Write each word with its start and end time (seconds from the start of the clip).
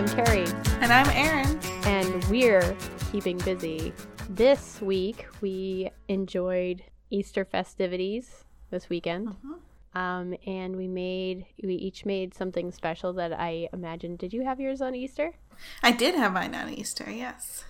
I'm 0.00 0.08
Carrie, 0.08 0.46
And 0.80 0.90
I'm 0.90 1.10
Erin. 1.10 1.60
and 1.84 2.24
we're 2.30 2.74
keeping 3.12 3.36
busy. 3.36 3.92
This 4.30 4.80
week, 4.80 5.26
we 5.42 5.90
enjoyed 6.08 6.82
Easter 7.10 7.44
festivities 7.44 8.44
this 8.70 8.88
weekend. 8.88 9.36
Um, 9.94 10.34
and 10.46 10.74
we 10.76 10.88
made, 10.88 11.44
we 11.62 11.74
each 11.74 12.06
made 12.06 12.32
something 12.32 12.72
special 12.72 13.12
that 13.12 13.38
I 13.38 13.68
imagine. 13.74 14.16
Did 14.16 14.32
you 14.32 14.42
have 14.42 14.58
yours 14.58 14.80
on 14.80 14.94
Easter? 14.94 15.34
I 15.82 15.92
did 15.92 16.14
have 16.14 16.32
mine 16.32 16.54
on 16.54 16.72
Easter, 16.72 17.10
yes. 17.10 17.64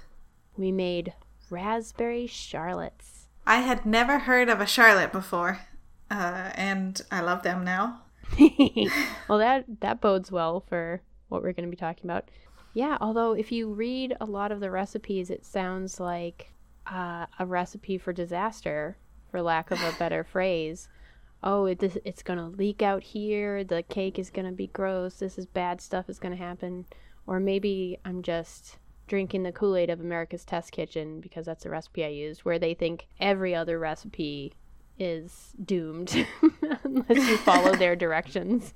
We 0.57 0.71
made 0.71 1.15
raspberry 1.51 2.29
charlottes. 2.29 3.27
I 3.45 3.57
had 3.57 3.85
never 3.85 4.21
heard 4.21 4.49
of 4.49 4.61
a 4.61 4.67
Charlotte 4.67 5.11
before, 5.11 5.63
uh, 6.09 6.53
and 6.55 7.03
I 7.11 7.23
love 7.23 7.43
them 7.43 7.65
now. 7.65 8.03
well, 9.29 9.39
that 9.41 9.65
that 9.81 10.01
bodes 10.01 10.31
well 10.31 10.61
for 10.61 11.03
what 11.31 11.43
we're 11.43 11.53
going 11.53 11.65
to 11.65 11.71
be 11.71 11.77
talking 11.77 12.05
about. 12.05 12.29
Yeah, 12.75 12.99
although 13.01 13.33
if 13.33 13.51
you 13.51 13.73
read 13.73 14.17
a 14.21 14.27
lot 14.27 14.53
of 14.53 14.61
the 14.61 14.71
recipes, 14.71 15.31
it 15.31 15.45
sounds 15.45 15.99
like 15.99 16.53
uh, 16.87 17.27
a 17.39 17.47
recipe 17.47 17.99
for 17.99 18.13
disaster, 18.13 18.97
for 19.31 19.43
lack 19.43 19.71
of 19.71 19.81
a 19.83 19.93
better 19.99 20.23
phrase. 20.23 20.89
Oh, 21.43 21.65
it, 21.65 21.79
this, 21.79 21.97
it's 22.05 22.23
going 22.23 22.39
to 22.39 22.57
leak 22.57 22.83
out 22.83 23.03
here. 23.03 23.65
The 23.65 23.83
cake 23.83 24.19
is 24.19 24.31
going 24.31 24.47
to 24.47 24.53
be 24.53 24.67
gross. 24.69 25.15
This 25.15 25.39
is 25.39 25.47
bad 25.47 25.81
stuff 25.81 26.09
is 26.09 26.19
going 26.19 26.37
to 26.37 26.43
happen. 26.43 26.87
Or 27.27 27.41
maybe 27.41 27.99
I'm 28.05 28.23
just 28.23 28.77
drinking 29.09 29.43
the 29.43 29.53
Kool 29.53 29.77
Aid 29.77 29.91
of 29.91 30.01
America's 30.01 30.45
Test 30.45 30.71
Kitchen 30.71 31.21
because 31.21 31.47
that's 31.47 31.65
the 31.65 31.71
recipe 31.71 32.05
I 32.05 32.09
used, 32.09 32.45
where 32.45 32.59
they 32.59 32.75
think 32.75 33.09
every 33.19 33.55
other 33.55 33.79
recipe 33.79 34.53
is 34.99 35.53
doomed 35.65 36.27
unless 36.85 37.29
you 37.29 37.37
follow 37.39 37.75
their 37.75 37.97
directions. 38.05 38.75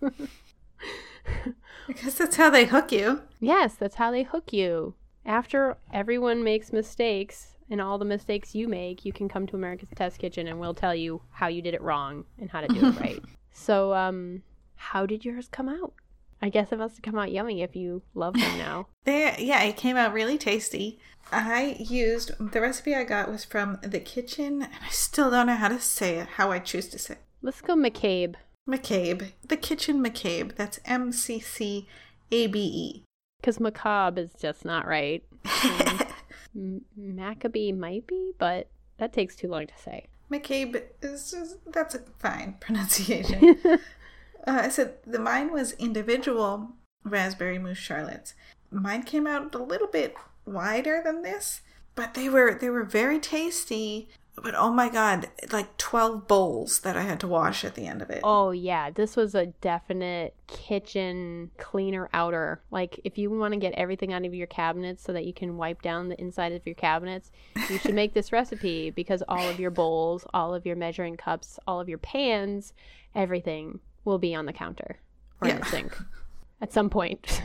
Because 1.87 2.15
that's 2.15 2.37
how 2.37 2.49
they 2.49 2.65
hook 2.65 2.93
you. 2.93 3.23
yes, 3.41 3.75
that's 3.75 3.97
how 3.97 4.11
they 4.11 4.23
hook 4.23 4.53
you. 4.53 4.95
After 5.27 5.77
everyone 5.93 6.43
makes 6.43 6.73
mistakes 6.73 7.57
and 7.71 7.81
all 7.81 7.99
the 7.99 8.05
mistakes 8.07 8.55
you 8.55 8.69
make, 8.69 9.05
you 9.05 9.13
can 9.13 9.29
come 9.29 9.47
to 9.49 9.57
America's 9.57 9.89
Test 9.95 10.19
Kitchen 10.19 10.47
and 10.49 10.59
we'll 10.59 10.75
tell 10.75 10.95
you 10.95 11.21
how 11.31 11.49
you 11.49 11.61
did 11.61 11.75
it 11.75 11.83
wrong 11.83 12.25
and 12.39 12.51
how 12.51 12.63
to 12.63 12.69
do 12.69 12.87
it 12.89 13.01
right. 13.01 13.23
So, 13.53 13.93
um, 13.95 14.43
how 14.77 15.05
did 15.07 15.25
yours 15.25 15.49
come 15.49 15.69
out? 15.69 15.93
I 16.41 16.49
guess 16.49 16.73
it 16.73 16.79
must 16.79 16.97
have 16.97 17.03
come 17.03 17.19
out 17.19 17.33
yummy 17.33 17.63
if 17.63 17.75
you 17.77 18.03
love 18.15 18.35
them 18.35 18.59
now. 18.59 18.89
They, 19.05 19.35
yeah, 19.39 19.63
it 19.65 19.77
came 19.77 19.97
out 19.99 20.15
really 20.15 20.39
tasty. 20.39 20.99
I 21.31 21.77
used 21.79 22.33
the 22.53 22.61
recipe 22.63 22.95
I 22.95 23.05
got 23.05 23.31
was 23.31 23.45
from 23.45 23.79
the 23.83 24.01
kitchen, 24.01 24.63
and 24.63 24.73
I 24.83 24.89
still 24.89 25.31
don't 25.31 25.47
know 25.47 25.57
how 25.57 25.69
to 25.69 25.79
say 25.79 26.17
it, 26.19 26.27
how 26.27 26.51
I 26.51 26.59
choose 26.59 26.89
to 26.89 26.99
say 26.99 27.15
it. 27.15 27.21
Let's 27.43 27.61
go 27.61 27.75
McCabe. 27.75 28.37
McCabe. 28.69 29.33
The 29.47 29.57
Kitchen 29.57 30.03
McCabe. 30.03 30.55
That's 30.57 30.81
M 30.85 31.13
C 31.13 31.39
C 31.41 31.87
A 32.31 32.47
B 32.47 32.61
E. 32.61 33.03
Because 33.41 33.61
macabre 33.61 34.23
is 34.23 34.33
just 34.41 34.65
not 34.65 34.87
right. 34.87 35.23
M- 36.57 36.83
Maccabee 36.97 37.73
might 37.73 38.07
be, 38.07 38.33
but 38.39 38.69
that 38.99 39.13
takes 39.13 39.37
too 39.37 39.49
long 39.49 39.67
to 39.67 39.75
say. 39.77 40.07
McCabe 40.31 40.83
is 41.03 41.31
just, 41.31 41.57
that's 41.71 41.95
a 41.95 42.01
fine 42.19 42.57
pronunciation. 42.61 43.59
uh, 44.47 44.69
said 44.71 44.95
the 45.07 45.19
mine 45.19 45.53
was 45.53 45.73
individual 45.73 46.71
raspberry 47.05 47.59
mousse 47.59 47.79
charlottes. 47.79 48.35
Mine 48.71 49.03
came 49.03 49.27
out 49.27 49.55
a 49.55 49.63
little 49.63 49.89
bit 49.89 50.15
wider 50.47 51.03
than 51.05 51.23
this, 51.23 51.61
but 51.95 52.15
they 52.15 52.29
were 52.29 52.55
they 52.55 52.71
were 52.71 52.85
very 52.85 53.19
tasty. 53.21 54.09
But 54.43 54.55
oh 54.57 54.73
my 54.73 54.89
god, 54.89 55.29
like 55.53 55.77
twelve 55.79 56.27
bowls 56.27 56.81
that 56.81 56.97
I 56.97 57.03
had 57.03 57.21
to 57.21 57.29
wash 57.29 57.65
at 57.65 57.77
the 57.77 57.87
end 57.87 58.03
of 58.03 58.11
it. 58.11 58.21
Oh 58.25 58.51
yeah, 58.51 58.91
this 58.91 59.15
was 59.15 59.35
a 59.35 59.47
definite 59.47 60.35
kitchen 60.49 61.53
cleaner 61.57 62.11
outer. 62.13 62.61
Like 62.71 63.01
if 63.05 63.17
you 63.17 63.31
want 63.31 63.55
to 63.55 63.61
get 63.61 63.75
everything 63.75 64.13
out 64.13 64.25
of 64.25 64.35
your 64.35 64.49
cabinets 64.49 65.05
so 65.05 65.13
that 65.13 65.25
you 65.25 65.33
can 65.33 65.57
wipe 65.57 65.83
down 65.83 66.09
the 66.09 66.21
inside 66.21 66.53
of 66.53 66.67
your 66.67 66.75
cabinets, 66.75 67.31
you 67.71 67.79
should 67.79 67.95
make 67.95 68.13
this 68.13 68.33
recipe 68.33 68.91
because 68.95 69.23
all 69.29 69.49
of 69.49 69.61
your 69.61 69.71
bowls, 69.71 70.27
all 70.35 70.53
of 70.53 70.67
your 70.67 70.77
measuring 70.77 71.17
cups, 71.17 71.59
all 71.69 71.81
of 71.81 71.89
your 71.89 71.99
pans, 71.99 72.73
everything 73.15 73.79
will 74.05 74.19
be 74.19 74.35
on 74.35 74.47
the 74.47 74.53
counter 74.53 74.99
or 75.41 75.49
in 75.49 75.59
the 75.59 75.67
sink 75.67 75.97
at 76.61 76.73
some 76.73 76.91
point. 76.91 77.41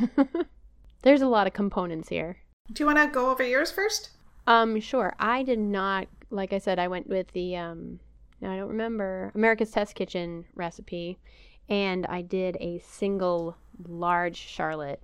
There's 1.01 1.21
a 1.21 1.27
lot 1.27 1.47
of 1.47 1.53
components 1.53 2.09
here. 2.09 2.37
Do 2.71 2.83
you 2.83 2.87
want 2.87 2.97
to 2.97 3.07
go 3.07 3.29
over 3.29 3.43
yours 3.43 3.71
first? 3.71 4.09
Um, 4.47 4.79
sure. 4.79 5.15
I 5.19 5.43
did 5.43 5.59
not, 5.59 6.07
like 6.29 6.53
I 6.53 6.57
said, 6.57 6.79
I 6.79 6.87
went 6.87 7.07
with 7.07 7.31
the, 7.31 7.55
um, 7.55 7.99
now 8.41 8.51
I 8.51 8.57
don't 8.57 8.69
remember, 8.69 9.31
America's 9.35 9.71
Test 9.71 9.95
Kitchen 9.95 10.45
recipe, 10.55 11.17
and 11.67 12.05
I 12.07 12.21
did 12.21 12.57
a 12.59 12.79
single 12.79 13.55
large 13.87 14.37
charlotte 14.37 15.01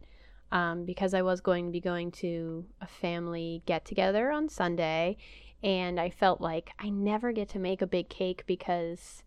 um, 0.52 0.86
because 0.86 1.14
I 1.14 1.22
was 1.22 1.42
going 1.42 1.66
to 1.66 1.72
be 1.72 1.80
going 1.80 2.12
to 2.12 2.66
a 2.82 2.88
family 2.88 3.62
get 3.66 3.86
together 3.86 4.32
on 4.32 4.50
Sunday, 4.50 5.18
and 5.64 6.00
I 6.00 6.10
felt 6.10 6.42
like 6.42 6.72
I 6.80 6.90
never 6.90 7.32
get 7.32 7.50
to 7.50 7.60
make 7.60 7.82
a 7.82 7.88
big 7.88 8.10
cake 8.10 8.44
because 8.46 9.24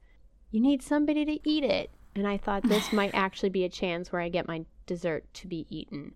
you 0.50 0.60
need 0.60 0.82
somebody 0.82 1.24
to 1.24 1.48
eat 1.48 1.64
it. 1.64 1.90
And 2.14 2.26
I 2.26 2.36
thought 2.36 2.62
this 2.62 2.92
might 2.92 3.14
actually 3.14 3.50
be 3.50 3.64
a 3.64 3.68
chance 3.68 4.10
where 4.10 4.22
I 4.22 4.28
get 4.28 4.48
my 4.48 4.64
dessert 4.86 5.24
to 5.34 5.46
be 5.46 5.66
eaten. 5.68 6.14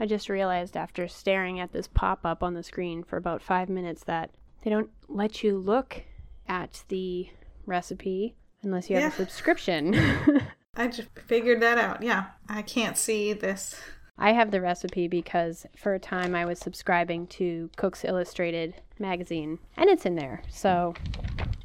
I 0.00 0.06
just 0.06 0.28
realized 0.28 0.76
after 0.76 1.06
staring 1.06 1.60
at 1.60 1.72
this 1.72 1.86
pop 1.86 2.20
up 2.24 2.42
on 2.42 2.54
the 2.54 2.62
screen 2.62 3.04
for 3.04 3.16
about 3.16 3.40
five 3.40 3.68
minutes 3.68 4.02
that 4.04 4.30
they 4.64 4.70
don't 4.70 4.90
let 5.08 5.42
you 5.44 5.56
look 5.58 6.02
at 6.48 6.82
the 6.88 7.28
recipe 7.66 8.34
unless 8.62 8.90
you 8.90 8.96
have 8.96 9.02
Yeah. 9.02 9.08
a 9.08 9.12
subscription. 9.12 9.94
I 10.76 10.88
just 10.88 11.08
figured 11.26 11.62
that 11.62 11.78
out. 11.78 12.02
Yeah, 12.02 12.26
I 12.48 12.62
can't 12.62 12.96
see 12.98 13.32
this. 13.32 13.76
I 14.18 14.32
have 14.32 14.50
the 14.50 14.60
recipe 14.60 15.06
because 15.08 15.66
for 15.76 15.94
a 15.94 15.98
time 15.98 16.34
I 16.34 16.44
was 16.44 16.58
subscribing 16.58 17.26
to 17.28 17.70
Cooks 17.76 18.04
Illustrated 18.04 18.74
magazine 18.98 19.58
and 19.76 19.88
it's 19.90 20.06
in 20.06 20.14
there. 20.16 20.42
So 20.48 20.94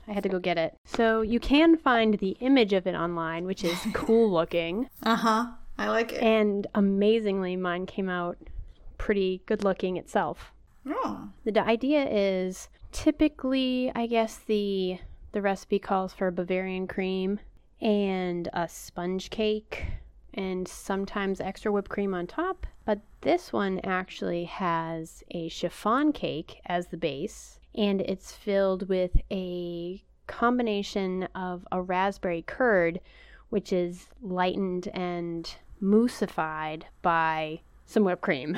I 0.08 0.14
had 0.14 0.24
to 0.24 0.30
go 0.30 0.40
get 0.40 0.58
it. 0.58 0.76
So 0.86 1.22
you 1.22 1.40
can 1.40 1.78
find 1.78 2.16
the 2.16 2.36
image 2.40 2.74
of 2.74 2.86
it 2.88 2.96
online, 2.96 3.46
which 3.46 3.64
is 3.64 3.78
cool 3.94 4.32
looking. 4.32 4.90
Uh 5.04 5.16
huh. 5.16 5.48
I 5.78 5.88
like 5.90 6.12
it. 6.12 6.22
And 6.22 6.68
amazingly, 6.76 7.56
mine 7.56 7.86
came 7.86 8.10
out 8.10 8.38
pretty 8.98 9.42
good 9.46 9.64
looking 9.64 9.96
itself. 9.98 10.52
Oh, 10.86 11.30
The 11.44 11.60
idea 11.60 12.08
is 12.10 12.70
typically, 12.92 13.92
I 13.96 14.08
guess 14.08 14.38
the 14.38 15.00
the 15.32 15.42
recipe 15.42 15.78
calls 15.78 16.14
for 16.14 16.32
Bavarian 16.32 16.88
cream 16.88 17.40
and 17.82 18.50
a 18.52 18.68
sponge 18.68 19.30
cake 19.30 19.86
and 20.34 20.68
sometimes 20.68 21.40
extra 21.40 21.72
whipped 21.72 21.90
cream 21.90 22.14
on 22.16 22.26
top. 22.26 22.66
But 22.86 23.00
this 23.22 23.54
one 23.54 23.80
actually 23.84 24.46
has 24.46 25.24
a 25.32 25.50
chiffon 25.50 26.14
cake 26.14 26.62
as 26.66 26.88
the 26.88 26.98
base 26.98 27.60
and 27.76 28.02
it's 28.02 28.32
filled 28.32 28.90
with 28.90 29.12
a 29.32 30.04
combination 30.26 31.24
of 31.36 31.68
a 31.72 31.82
raspberry 31.82 32.44
curd 32.46 33.00
which 33.50 33.72
is 33.74 34.08
lightened 34.22 34.88
and 34.94 35.56
mousseified 35.82 36.84
by 37.02 37.62
some 37.86 38.04
whipped 38.04 38.22
cream, 38.22 38.56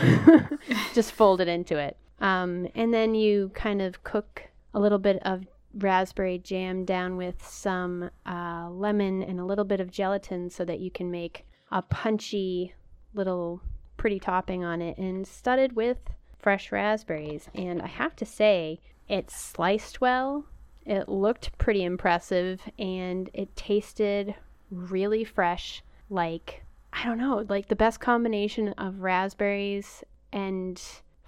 just 0.94 1.14
folded 1.14 1.48
into 1.48 1.78
it. 1.78 1.96
Um, 2.22 2.68
and 2.76 2.94
then 2.94 3.16
you 3.16 3.52
kind 3.54 3.82
of 3.82 4.04
cook 4.04 4.44
a 4.74 4.80
little 4.80 5.00
bit 5.00 5.20
of 5.24 5.46
raspberry 5.74 6.38
jam 6.38 6.86
down 6.86 7.18
with 7.18 7.46
some 7.46 8.10
uh, 8.26 8.70
lemon 8.70 9.24
and 9.24 9.40
a 9.40 9.46
little 9.46 9.66
bit 9.66 9.80
of 9.80 9.92
gelatin 9.92 10.50
so 10.50 10.64
that 10.66 10.80
you 10.80 10.92
can 10.92 11.10
make 11.10 11.46
a 11.72 11.82
punchy 11.82 12.74
little 13.14 13.62
pretty 13.98 14.20
topping 14.20 14.64
on 14.64 14.82
it 14.82 14.98
and 14.98 15.28
studded 15.28 15.76
with 15.76 15.98
fresh 16.38 16.72
raspberries. 16.72 17.50
And 17.54 17.82
I 17.82 17.88
have 17.88 18.16
to 18.18 18.26
say, 18.26 18.80
it 19.08 19.30
sliced 19.30 20.00
well. 20.00 20.46
It 20.86 21.10
looked 21.10 21.58
pretty 21.58 21.84
impressive 21.84 22.62
and 22.80 23.30
it 23.34 23.56
tasted 23.56 24.36
really 24.70 25.24
fresh, 25.24 25.84
like 26.10 26.64
I 26.94 27.06
don't 27.06 27.18
know, 27.18 27.46
like 27.48 27.68
the 27.68 27.76
best 27.76 28.00
combination 28.00 28.70
of 28.70 29.02
raspberries 29.02 30.04
and 30.34 30.82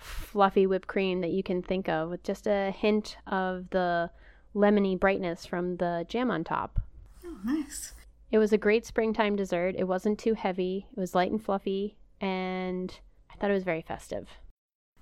fluffy 0.03 0.67
whipped 0.67 0.87
cream 0.87 1.21
that 1.21 1.31
you 1.31 1.43
can 1.43 1.61
think 1.61 1.87
of, 1.89 2.09
with 2.09 2.23
just 2.23 2.47
a 2.47 2.71
hint 2.71 3.17
of 3.27 3.69
the 3.71 4.09
lemony 4.55 4.99
brightness 4.99 5.45
from 5.45 5.77
the 5.77 6.05
jam 6.07 6.29
on 6.29 6.43
top. 6.43 6.79
oh 7.25 7.37
nice. 7.43 7.93
It 8.31 8.37
was 8.39 8.51
a 8.51 8.57
great 8.57 8.85
springtime 8.85 9.35
dessert. 9.35 9.75
It 9.77 9.83
wasn't 9.83 10.19
too 10.19 10.33
heavy, 10.33 10.87
it 10.95 10.99
was 10.99 11.13
light 11.13 11.31
and 11.31 11.43
fluffy, 11.43 11.97
and 12.19 12.99
I 13.31 13.35
thought 13.35 13.51
it 13.51 13.55
was 13.55 13.63
very 13.63 13.81
festive. 13.81 14.27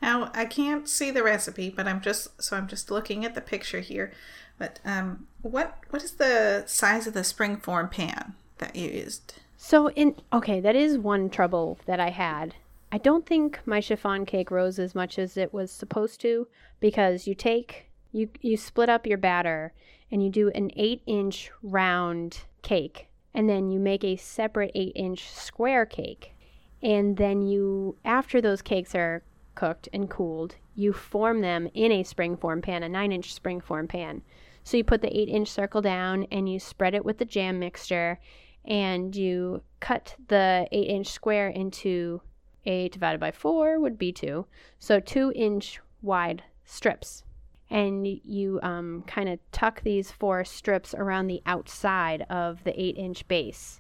Now 0.02 0.32
I 0.34 0.46
can't 0.46 0.90
see 0.90 1.12
the 1.12 1.24
recipe, 1.24 1.70
but 1.70 1.88
I'm 1.88 2.02
just 2.02 2.42
so 2.42 2.58
I'm 2.58 2.68
just 2.68 2.90
looking 2.90 3.24
at 3.24 3.36
the 3.36 3.42
picture 3.42 3.80
here. 3.82 4.12
But 4.58 4.80
um, 4.86 5.28
what 5.42 5.78
what 5.90 6.04
is 6.04 6.14
the 6.14 6.64
size 6.66 7.08
of 7.08 7.14
the 7.14 7.22
springform 7.22 7.92
pan 7.92 8.34
that 8.58 8.76
you 8.76 8.90
used? 8.90 9.36
So 9.58 9.90
in 9.92 10.16
okay, 10.34 10.60
that 10.60 10.76
is 10.76 10.98
one 10.98 11.30
trouble 11.30 11.80
that 11.86 12.00
I 12.00 12.10
had. 12.10 12.56
I 12.92 12.98
don't 12.98 13.26
think 13.26 13.60
my 13.66 13.80
chiffon 13.80 14.26
cake 14.26 14.52
rose 14.52 14.78
as 14.78 14.94
much 14.94 15.18
as 15.18 15.38
it 15.38 15.54
was 15.54 15.72
supposed 15.72 16.20
to 16.22 16.48
because 16.80 17.28
you 17.28 17.36
take 17.36 17.90
you 18.12 18.30
you 18.42 18.58
split 18.58 18.90
up 18.90 19.08
your 19.08 19.18
batter 19.18 19.74
and 20.12 20.22
you 20.22 20.30
do 20.30 20.50
an 20.50 20.72
8 20.76 21.02
inch 21.06 21.52
round 21.64 22.42
cake 22.62 23.08
and 23.34 23.50
then 23.50 23.72
you 23.72 23.80
make 23.80 24.04
a 24.04 24.18
separate 24.18 24.72
8 24.76 24.92
inch 24.96 25.32
square 25.32 25.86
cake 25.86 26.34
And 26.82 27.18
then 27.18 27.44
you, 27.44 27.98
after 28.04 28.42
those 28.42 28.62
cakes 28.62 28.96
are 28.96 29.24
cooked 29.56 29.88
and 29.94 30.10
cooled, 30.10 30.56
you 30.76 30.94
form 30.94 31.42
them 31.42 31.70
in 31.74 31.92
a 31.92 32.04
spring 32.04 32.36
form 32.36 32.62
pan, 32.62 32.84
a 32.84 32.90
nine 32.90 33.12
inch 33.12 33.34
spring 33.34 33.62
form 33.62 33.88
pan. 33.88 34.24
So 34.64 34.78
you 34.78 34.84
put 34.84 35.02
the 35.02 35.16
eight 35.16 35.30
inch 35.30 35.50
circle 35.50 35.82
down 35.82 36.26
and 36.32 36.50
you 36.50 36.60
spread 36.60 36.94
it 36.94 37.06
with 37.06 37.18
the 37.18 37.26
jam 37.26 37.60
mixture 37.60 38.20
and 38.66 39.16
you 39.16 39.64
cut 39.80 40.16
the 40.28 40.68
eight 40.72 40.88
inch 40.88 41.08
square 41.08 41.50
into 41.50 42.22
eight 42.66 42.94
divided 42.94 43.20
by 43.20 43.32
four 43.32 43.80
would 43.80 43.98
be 43.98 44.12
two. 44.12 44.46
So 44.80 45.00
two 45.00 45.32
inch 45.36 45.80
wide 46.02 46.44
strips. 46.66 47.24
And 47.70 48.06
you 48.06 48.60
um, 48.64 49.04
kind 49.08 49.30
of 49.30 49.40
tuck 49.52 49.82
these 49.82 50.12
four 50.12 50.44
strips 50.44 50.94
around 50.94 51.28
the 51.28 51.42
outside 51.46 52.26
of 52.30 52.64
the 52.66 52.80
eight 52.80 52.98
inch 52.98 53.26
base 53.28 53.80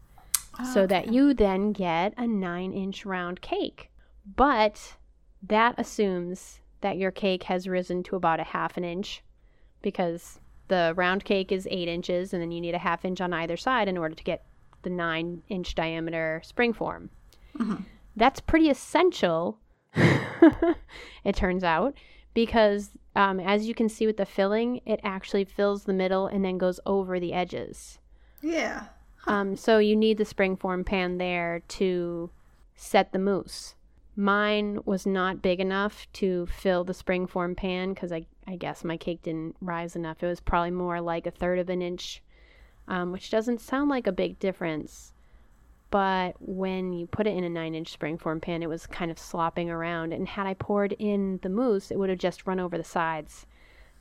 so 0.73 0.85
that 0.87 1.11
you 1.11 1.33
then 1.33 1.71
get 1.71 2.13
a 2.17 2.27
nine 2.27 2.73
inch 2.73 3.05
round 3.05 3.41
cake. 3.41 3.89
But 4.35 4.95
that 5.43 5.75
assumes 5.77 6.59
that 6.81 6.97
your 6.97 7.11
cake 7.11 7.43
has 7.43 7.67
risen 7.67 8.03
to 8.03 8.15
about 8.15 8.39
a 8.39 8.43
half 8.43 8.77
an 8.77 8.83
inch 8.83 9.23
because 9.81 10.39
the 10.67 10.93
round 10.95 11.25
cake 11.25 11.51
is 11.51 11.67
eight 11.69 11.87
inches 11.87 12.33
and 12.33 12.41
then 12.41 12.51
you 12.51 12.61
need 12.61 12.75
a 12.75 12.79
half 12.79 13.03
inch 13.03 13.19
on 13.19 13.33
either 13.33 13.57
side 13.57 13.87
in 13.87 13.97
order 13.97 14.15
to 14.15 14.23
get 14.23 14.45
the 14.83 14.89
nine 14.89 15.41
inch 15.49 15.75
diameter 15.75 16.41
spring 16.43 16.73
form. 16.73 17.09
Mhm. 17.57 17.83
That's 18.21 18.39
pretty 18.39 18.69
essential, 18.69 19.57
it 19.95 21.35
turns 21.35 21.63
out, 21.63 21.95
because 22.35 22.91
um, 23.15 23.39
as 23.39 23.67
you 23.67 23.73
can 23.73 23.89
see 23.89 24.05
with 24.05 24.17
the 24.17 24.27
filling, 24.27 24.79
it 24.85 24.99
actually 25.03 25.43
fills 25.43 25.85
the 25.85 25.93
middle 25.93 26.27
and 26.27 26.45
then 26.45 26.59
goes 26.59 26.79
over 26.85 27.19
the 27.19 27.33
edges. 27.33 27.97
Yeah. 28.43 28.83
Um, 29.25 29.55
so 29.55 29.79
you 29.79 29.95
need 29.95 30.19
the 30.19 30.23
springform 30.23 30.85
pan 30.85 31.17
there 31.17 31.63
to 31.69 32.29
set 32.75 33.11
the 33.11 33.17
mousse. 33.17 33.73
Mine 34.15 34.81
was 34.85 35.07
not 35.07 35.41
big 35.41 35.59
enough 35.59 36.05
to 36.13 36.45
fill 36.45 36.83
the 36.83 36.93
springform 36.93 37.57
pan 37.57 37.95
because 37.95 38.11
I, 38.11 38.27
I 38.45 38.55
guess 38.55 38.83
my 38.83 38.97
cake 38.97 39.23
didn't 39.23 39.55
rise 39.61 39.95
enough. 39.95 40.21
It 40.21 40.27
was 40.27 40.41
probably 40.41 40.69
more 40.69 41.01
like 41.01 41.25
a 41.25 41.31
third 41.31 41.57
of 41.57 41.69
an 41.69 41.81
inch, 41.81 42.21
um, 42.87 43.11
which 43.11 43.31
doesn't 43.31 43.61
sound 43.61 43.89
like 43.89 44.05
a 44.05 44.11
big 44.11 44.37
difference. 44.37 45.11
But 45.91 46.35
when 46.39 46.93
you 46.93 47.05
put 47.05 47.27
it 47.27 47.35
in 47.35 47.43
a 47.43 47.49
nine 47.49 47.75
inch 47.75 47.97
springform 47.97 48.41
pan, 48.41 48.63
it 48.63 48.69
was 48.69 48.87
kind 48.87 49.11
of 49.11 49.19
slopping 49.19 49.69
around. 49.69 50.13
And 50.13 50.27
had 50.27 50.47
I 50.47 50.53
poured 50.53 50.93
in 50.93 51.39
the 51.43 51.49
mousse, 51.49 51.91
it 51.91 51.99
would 51.99 52.09
have 52.09 52.17
just 52.17 52.47
run 52.47 52.59
over 52.59 52.77
the 52.77 52.83
sides. 52.83 53.45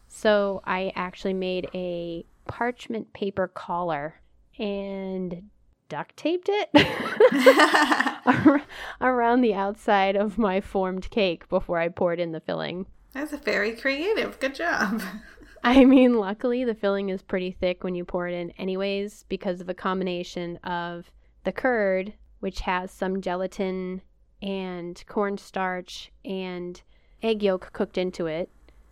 So 0.09 0.63
I 0.65 0.93
actually 0.95 1.35
made 1.35 1.69
a 1.75 2.25
parchment 2.47 3.13
paper 3.13 3.49
collar 3.49 4.21
and 4.59 5.51
duct 5.89 6.17
taped 6.17 6.49
it 6.51 6.71
around 9.01 9.41
the 9.41 9.55
outside 9.55 10.17
of 10.17 10.39
my 10.39 10.61
formed 10.61 11.11
cake 11.11 11.49
before 11.49 11.79
I 11.79 11.89
poured 11.89 12.21
in 12.21 12.33
the 12.33 12.41
filling. 12.41 12.87
That's 13.13 13.33
very 13.33 13.73
creative. 13.73 14.39
Good 14.39 14.55
job. 14.55 15.03
I 15.65 15.85
mean, 15.85 16.15
luckily 16.15 16.65
the 16.65 16.75
filling 16.75 17.11
is 17.11 17.23
pretty 17.23 17.51
thick 17.51 17.85
when 17.85 17.95
you 17.95 18.05
pour 18.05 18.29
it 18.29 18.35
in, 18.35 18.51
anyways, 18.53 19.25
because 19.29 19.61
of 19.61 19.69
a 19.69 19.75
combination 19.75 20.57
of 20.59 21.11
the 21.45 21.53
curd, 21.53 22.15
which 22.41 22.61
has 22.61 22.91
some 22.91 23.21
gelatin 23.21 24.03
and 24.43 25.03
cornstarch 25.07 26.11
and 26.25 26.83
egg 27.23 27.43
yolk 27.43 27.73
cooked 27.73 27.99
into 27.99 28.27
it. 28.27 28.51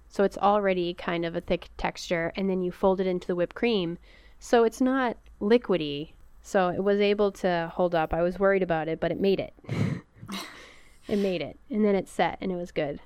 So 0.09 0.25
it's 0.25 0.39
already 0.39 0.95
kind 0.95 1.25
of 1.25 1.37
a 1.37 1.41
thick 1.41 1.69
texture, 1.77 2.33
and 2.37 2.49
then 2.49 2.63
you 2.63 2.73
fold 2.73 3.01
it 3.01 3.07
into 3.07 3.27
the 3.27 3.35
whipped 3.35 3.55
cream. 3.55 3.99
So 4.39 4.65
it's 4.65 4.81
not 4.81 5.17
liquidy. 5.41 6.13
So 6.43 6.69
it 6.69 6.83
was 6.83 7.01
able 7.01 7.31
to 7.33 7.71
hold 7.75 7.95
up. 7.95 8.15
I 8.15 8.23
was 8.23 8.39
worried 8.39 8.63
about 8.63 8.89
it, 8.89 9.01
but 9.01 9.11
it 9.11 9.21
made 9.21 9.41
it. 9.41 9.53
it 11.09 11.19
made 11.19 11.43
it. 11.43 11.59
And 11.71 11.85
then 11.85 11.95
it 11.95 12.09
set, 12.09 12.39
and 12.41 12.51
it 12.51 12.57
was 12.57 12.73
good. 12.73 13.01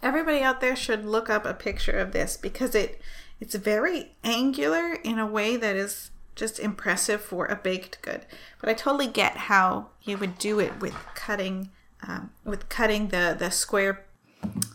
Everybody 0.00 0.42
out 0.42 0.60
there 0.60 0.76
should 0.76 1.04
look 1.04 1.28
up 1.28 1.44
a 1.44 1.54
picture 1.54 1.98
of 1.98 2.12
this 2.12 2.36
because 2.36 2.74
it 2.74 3.00
it's 3.40 3.54
very 3.54 4.16
angular 4.22 4.94
in 5.02 5.18
a 5.18 5.26
way 5.26 5.56
that 5.56 5.74
is 5.74 6.10
just 6.34 6.58
impressive 6.58 7.20
for 7.20 7.46
a 7.46 7.56
baked 7.56 8.00
good. 8.02 8.26
But 8.60 8.68
I 8.68 8.74
totally 8.74 9.06
get 9.06 9.36
how 9.36 9.88
you 10.02 10.18
would 10.18 10.38
do 10.38 10.58
it 10.60 10.80
with 10.80 10.94
cutting 11.14 11.70
um, 12.06 12.30
with 12.44 12.68
cutting 12.68 13.08
the 13.08 13.36
the 13.38 13.50
square 13.50 14.04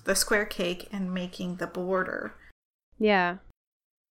the 0.06 0.16
square 0.16 0.46
cake 0.46 0.88
and 0.92 1.14
making 1.14 1.58
the 1.58 1.68
border. 1.68 2.34
Yeah. 2.98 3.38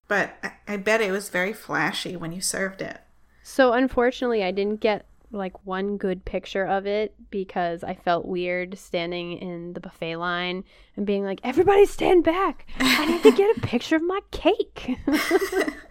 But 0.07 0.35
I, 0.43 0.73
I 0.73 0.77
bet 0.77 1.01
it 1.01 1.11
was 1.11 1.29
very 1.29 1.53
flashy 1.53 2.15
when 2.15 2.31
you 2.31 2.41
served 2.41 2.81
it. 2.81 3.01
So 3.43 3.73
unfortunately, 3.73 4.43
I 4.43 4.51
didn't 4.51 4.81
get 4.81 5.05
like 5.31 5.65
one 5.65 5.97
good 5.97 6.23
picture 6.25 6.65
of 6.65 6.85
it 6.85 7.13
because 7.29 7.83
I 7.83 7.95
felt 7.95 8.25
weird 8.25 8.77
standing 8.77 9.33
in 9.33 9.73
the 9.73 9.79
buffet 9.79 10.17
line 10.17 10.63
and 10.95 11.05
being 11.05 11.23
like, 11.23 11.39
"Everybody 11.43 11.85
stand 11.85 12.23
back! 12.23 12.67
I 12.79 13.05
need 13.05 13.23
to 13.23 13.31
get 13.31 13.57
a 13.57 13.61
picture 13.67 13.95
of 13.95 14.03
my 14.03 14.19
cake." 14.31 14.97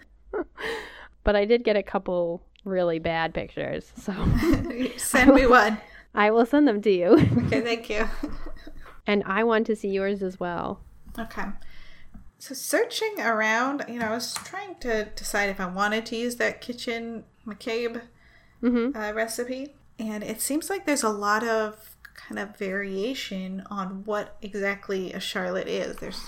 but 1.25 1.35
I 1.35 1.43
did 1.43 1.65
get 1.65 1.75
a 1.75 1.83
couple 1.83 2.41
really 2.63 2.99
bad 2.99 3.33
pictures, 3.33 3.91
so 3.97 4.13
Send 4.97 5.33
me 5.35 5.45
one. 5.45 5.77
I 6.15 6.31
will 6.31 6.45
send 6.45 6.65
them 6.67 6.81
to 6.83 6.89
you. 6.89 7.17
Okay, 7.45 7.59
thank 7.61 7.89
you. 7.89 8.07
and 9.05 9.21
I 9.25 9.43
want 9.43 9.67
to 9.67 9.75
see 9.75 9.89
yours 9.89 10.23
as 10.23 10.39
well. 10.39 10.79
Okay. 11.19 11.43
So 12.39 12.53
searching 12.53 13.19
around, 13.19 13.83
you 13.89 13.99
know, 13.99 14.07
I 14.07 14.11
was 14.11 14.33
trying 14.33 14.75
to 14.81 15.05
decide 15.15 15.49
if 15.49 15.59
I 15.59 15.65
wanted 15.67 16.05
to 16.07 16.15
use 16.15 16.37
that 16.37 16.61
kitchen 16.61 17.25
McCabe 17.45 18.01
Mm-hmm. 18.63 18.97
uh, 18.97 19.11
recipe, 19.13 19.75
and 19.99 20.23
it 20.23 20.41
seems 20.41 20.69
like 20.71 20.85
there's 20.85 21.03
a 21.03 21.09
lot 21.09 21.43
of 21.45 21.97
kind 22.15 22.39
of 22.39 22.57
variation 22.57 23.61
on 23.69 24.03
what 24.05 24.37
exactly 24.41 25.11
a 25.13 25.19
charlotte 25.19 25.67
is. 25.67 25.97
There's 25.97 26.21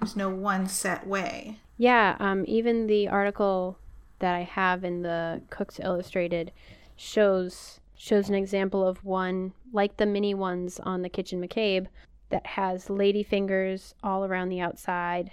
there's 0.00 0.16
no 0.16 0.28
one 0.28 0.66
set 0.66 1.06
way. 1.06 1.60
Yeah, 1.78 2.16
um, 2.18 2.44
even 2.46 2.88
the 2.88 3.08
article 3.08 3.78
that 4.18 4.34
I 4.34 4.42
have 4.42 4.84
in 4.84 5.02
the 5.02 5.42
Cooks 5.50 5.80
Illustrated 5.82 6.52
shows 6.96 7.80
shows 7.96 8.28
an 8.28 8.34
example 8.34 8.86
of 8.86 9.04
one 9.04 9.52
like 9.72 9.96
the 9.96 10.06
mini 10.06 10.32
ones 10.32 10.78
on 10.80 11.02
the 11.02 11.08
Kitchen 11.08 11.40
McCabe 11.42 11.88
that 12.30 12.46
has 12.46 12.90
lady 12.90 13.22
fingers 13.22 13.94
all 14.02 14.24
around 14.24 14.48
the 14.48 14.60
outside. 14.60 15.32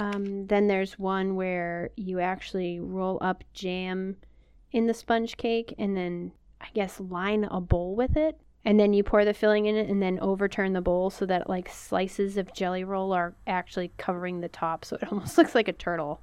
Um, 0.00 0.46
then 0.46 0.68
there's 0.68 0.98
one 0.98 1.34
where 1.36 1.90
you 1.96 2.20
actually 2.20 2.78
roll 2.80 3.18
up 3.20 3.44
jam 3.52 4.16
in 4.72 4.86
the 4.86 4.94
sponge 4.94 5.36
cake 5.36 5.74
and 5.78 5.96
then 5.96 6.32
I 6.60 6.66
guess 6.74 7.00
line 7.00 7.44
a 7.44 7.60
bowl 7.60 7.94
with 7.94 8.16
it. 8.16 8.38
And 8.64 8.78
then 8.78 8.92
you 8.92 9.02
pour 9.02 9.24
the 9.24 9.32
filling 9.32 9.66
in 9.66 9.76
it 9.76 9.88
and 9.88 10.02
then 10.02 10.18
overturn 10.20 10.72
the 10.72 10.80
bowl 10.80 11.10
so 11.10 11.24
that 11.26 11.48
like 11.48 11.68
slices 11.68 12.36
of 12.36 12.52
jelly 12.52 12.84
roll 12.84 13.12
are 13.12 13.34
actually 13.46 13.92
covering 13.96 14.40
the 14.40 14.48
top. 14.48 14.84
So 14.84 14.96
it 14.96 15.08
almost 15.12 15.38
looks 15.38 15.54
like 15.54 15.68
a 15.68 15.72
turtle, 15.72 16.20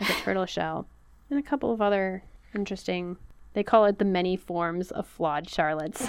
like 0.00 0.10
a 0.10 0.14
turtle 0.14 0.46
shell. 0.46 0.88
And 1.30 1.38
a 1.38 1.42
couple 1.42 1.72
of 1.72 1.80
other 1.82 2.22
interesting, 2.54 3.16
they 3.54 3.62
call 3.62 3.84
it 3.86 3.98
the 3.98 4.04
many 4.04 4.36
forms 4.36 4.90
of 4.90 5.06
flawed 5.06 5.48
charlottes. 5.48 6.08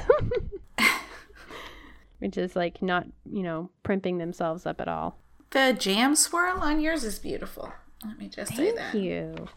Which 2.19 2.37
is 2.37 2.55
like 2.55 2.81
not, 2.81 3.05
you 3.31 3.43
know, 3.43 3.69
primping 3.83 4.17
themselves 4.17 4.65
up 4.65 4.81
at 4.81 4.87
all. 4.87 5.17
The 5.51 5.75
jam 5.77 6.15
swirl 6.15 6.59
on 6.59 6.79
yours 6.79 7.03
is 7.03 7.19
beautiful. 7.19 7.71
Let 8.05 8.17
me 8.17 8.27
just 8.27 8.55
say 8.55 8.71
that. 8.73 8.91
Thank 8.91 9.03
you. 9.03 9.47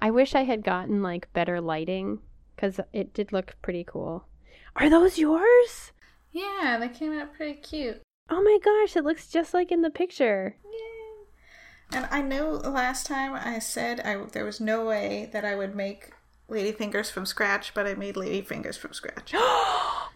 I 0.00 0.10
wish 0.10 0.34
I 0.34 0.44
had 0.44 0.62
gotten 0.62 1.02
like 1.02 1.32
better 1.32 1.60
lighting 1.60 2.20
because 2.54 2.80
it 2.92 3.14
did 3.14 3.32
look 3.32 3.56
pretty 3.62 3.84
cool. 3.84 4.26
Are 4.76 4.90
those 4.90 5.18
yours? 5.18 5.92
Yeah, 6.32 6.78
they 6.80 6.88
came 6.88 7.12
out 7.12 7.34
pretty 7.34 7.54
cute. 7.60 8.00
Oh 8.30 8.42
my 8.42 8.58
gosh, 8.64 8.96
it 8.96 9.04
looks 9.04 9.28
just 9.28 9.54
like 9.54 9.70
in 9.70 9.82
the 9.82 9.90
picture. 9.90 10.56
Yay. 10.64 10.93
And 11.94 12.08
I 12.10 12.22
know 12.22 12.50
last 12.52 13.06
time 13.06 13.34
I 13.34 13.58
said 13.58 14.00
I 14.00 14.16
there 14.32 14.44
was 14.44 14.60
no 14.60 14.84
way 14.84 15.28
that 15.32 15.44
I 15.44 15.54
would 15.54 15.74
make 15.74 16.12
lady 16.48 16.72
fingers 16.72 17.10
from 17.10 17.24
scratch, 17.24 17.72
but 17.74 17.86
I 17.86 17.94
made 17.94 18.16
lady 18.16 18.42
fingers 18.42 18.76
from 18.76 18.92
scratch. 18.92 19.34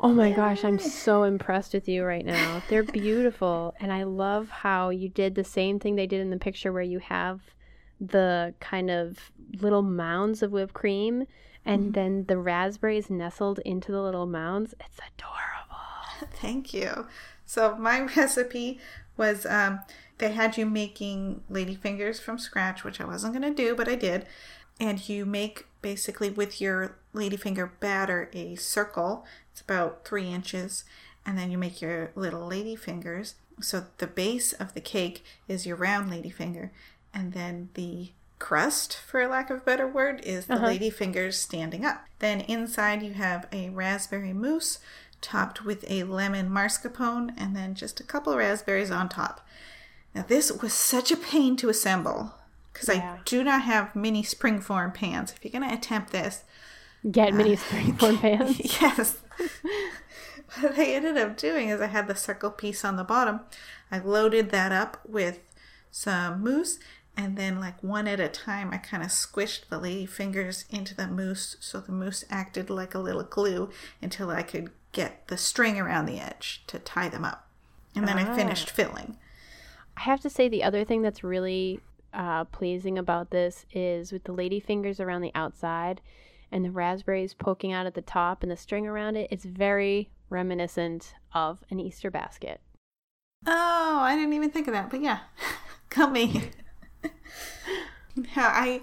Oh 0.01 0.13
my 0.15 0.31
gosh, 0.31 0.63
I'm 0.63 0.79
so 0.79 1.25
impressed 1.25 1.75
with 1.75 1.89
you 1.89 2.05
right 2.05 2.25
now. 2.25 2.63
They're 2.69 2.83
beautiful. 3.03 3.75
And 3.81 3.93
I 3.93 4.05
love 4.05 4.49
how 4.49 4.91
you 4.91 5.09
did 5.09 5.35
the 5.35 5.43
same 5.43 5.81
thing 5.81 5.97
they 5.97 6.07
did 6.07 6.21
in 6.21 6.31
the 6.31 6.37
picture 6.39 6.73
where 6.73 6.83
you 6.83 7.01
have 7.01 7.41
the 8.01 8.55
kind 8.61 8.93
of 8.93 9.33
little 9.61 9.83
mounds 9.83 10.41
of 10.45 10.53
whipped 10.53 10.73
cream 10.73 11.27
and 11.65 11.93
then 11.95 12.25
the 12.29 12.39
raspberries 12.39 13.11
nestled 13.11 13.59
into 13.61 13.93
the 13.93 14.01
little 14.01 14.25
mounds. 14.25 14.73
It's 14.81 14.99
adorable. 14.99 16.33
Thank 16.41 16.73
you. 16.73 17.07
So 17.45 17.77
my 17.77 18.01
recipe 18.17 18.79
was 19.17 19.45
um, 19.47 19.81
they 20.19 20.33
had 20.33 20.57
you 20.57 20.67
making 20.67 21.43
ladyfingers 21.51 22.21
from 22.21 22.39
scratch, 22.39 22.85
which 22.85 23.01
I 23.01 23.05
wasn't 23.05 23.35
gonna 23.35 23.55
do, 23.55 23.75
but 23.75 23.89
I 23.89 23.95
did. 23.95 24.27
And 24.81 25.09
you 25.09 25.25
make 25.27 25.67
basically 25.83 26.31
with 26.31 26.61
your 26.61 26.97
ladyfinger 27.15 27.71
batter 27.81 28.31
a 28.33 28.55
circle. 28.57 29.25
It's 29.53 29.61
about 29.61 30.05
three 30.05 30.29
inches, 30.29 30.85
and 31.27 31.37
then 31.39 31.51
you 31.51 31.59
make 31.59 31.81
your 31.81 32.11
little 32.15 32.49
ladyfingers. 32.49 33.35
So 33.61 33.87
the 33.99 34.07
base 34.07 34.53
of 34.53 34.75
the 34.75 34.81
cake 34.81 35.25
is 35.49 35.67
your 35.67 35.77
round 35.77 36.11
ladyfinger, 36.11 36.71
and 37.13 37.33
then 37.33 37.71
the 37.75 38.13
crust, 38.39 38.97
for 38.97 39.27
lack 39.27 39.51
of 39.51 39.59
a 39.59 39.65
better 39.65 39.87
word, 39.87 40.21
is 40.25 40.47
the 40.47 40.55
Uh-huh. 40.55 40.67
ladyfingers 40.69 41.35
standing 41.35 41.85
up. 41.85 42.05
Then 42.21 42.43
inside 42.43 43.03
you 43.03 43.15
have 43.15 43.49
a 43.51 43.71
raspberry 43.71 44.33
mousse 44.33 44.79
topped 45.21 45.65
with 45.65 45.85
a 45.91 46.05
lemon 46.05 46.49
mascarpone, 46.51 47.35
and 47.37 47.57
then 47.57 47.75
just 47.75 47.99
a 47.99 48.05
couple 48.05 48.37
raspberries 48.37 48.93
on 48.93 49.09
top. 49.09 49.45
Now, 50.19 50.25
this 50.27 50.51
was 50.51 50.73
such 50.73 51.13
a 51.13 51.17
pain 51.17 51.57
to 51.59 51.69
assemble 51.69 52.35
because 52.73 52.89
Yeah. 52.89 53.13
I 53.13 53.19
do 53.25 53.45
not 53.45 53.63
have 53.63 53.95
mini 53.95 54.25
springform 54.25 54.93
pans. 54.93 55.33
If 55.33 55.45
you're 55.45 55.53
going 55.53 55.71
to 55.71 55.73
attempt 55.73 56.11
this, 56.11 56.43
Get 57.09 57.35
mini 57.35 57.53
uh, 57.53 57.57
springform 57.57 58.21
pans. 58.21 58.59
yes. 58.59 59.19
what 60.59 60.77
I 60.77 60.87
ended 60.87 61.17
up 61.17 61.37
doing 61.37 61.69
is 61.69 61.81
I 61.81 61.87
had 61.87 62.09
the 62.09 62.17
circle 62.17 62.51
piece 62.51 62.85
on 62.85 62.97
the 62.97 63.05
bottom. 63.05 63.43
I 63.93 64.01
loaded 64.01 64.51
that 64.51 64.73
up 64.73 64.99
with 65.07 65.39
some 65.93 66.43
mousse, 66.43 66.81
and 67.17 67.39
then, 67.39 67.61
like 67.61 67.81
one 67.81 68.09
at 68.09 68.19
a 68.19 68.29
time, 68.29 68.73
I 68.73 68.79
kind 68.79 69.05
of 69.05 69.11
squished 69.11 69.69
the 69.69 69.79
lady 69.79 70.05
fingers 70.05 70.65
into 70.69 70.97
the 70.97 71.07
mousse 71.07 71.57
so 71.61 71.79
the 71.79 71.93
mousse 71.93 72.25
acted 72.29 72.71
like 72.71 72.93
a 72.93 72.99
little 72.99 73.23
glue 73.23 73.71
until 74.03 74.31
I 74.31 74.43
could 74.43 74.71
get 74.91 75.29
the 75.29 75.37
string 75.37 75.79
around 75.79 76.07
the 76.07 76.19
edge 76.19 76.65
to 76.67 76.81
tie 76.81 77.09
them 77.09 77.25
up. 77.25 77.47
And 77.95 78.09
then 78.09 78.19
I 78.19 78.35
finished 78.35 78.71
ah. 78.73 78.75
filling. 78.75 79.17
I 79.99 80.03
have 80.03 80.21
to 80.21 80.31
say 80.31 80.49
the 80.49 80.63
other 80.63 80.85
thing 80.85 81.03
that's 81.03 81.25
really 81.25 81.81
uh, 82.15 82.45
pleasing 82.45 82.99
about 82.99 83.31
this 83.31 83.67
is 83.73 84.13
with 84.13 84.23
the 84.23 84.33
lady 84.33 84.61
fingers 84.61 85.01
around 85.01 85.23
the 85.23 85.33
outside 85.35 86.01
and 86.53 86.65
the 86.65 86.71
raspberries 86.71 87.35
poking 87.35 87.73
out 87.73 87.85
at 87.85 87.95
the 87.95 88.03
top 88.03 88.45
and 88.45 88.53
the 88.53 88.57
string 88.57 88.87
around 88.87 89.17
it. 89.17 89.27
It's 89.33 89.45
very 89.45 90.09
reminiscent 90.31 91.15
of 91.35 91.65
an 91.69 91.81
Easter 91.81 92.13
basket. 92.13 92.61
Oh, 93.45 93.99
I 94.01 94.15
didn't 94.15 94.35
even 94.35 94.51
think 94.53 94.69
of 94.69 94.73
that, 94.73 94.89
but 94.89 95.01
yeah, 95.01 95.19
yeah, 97.03 97.11
I 98.37 98.83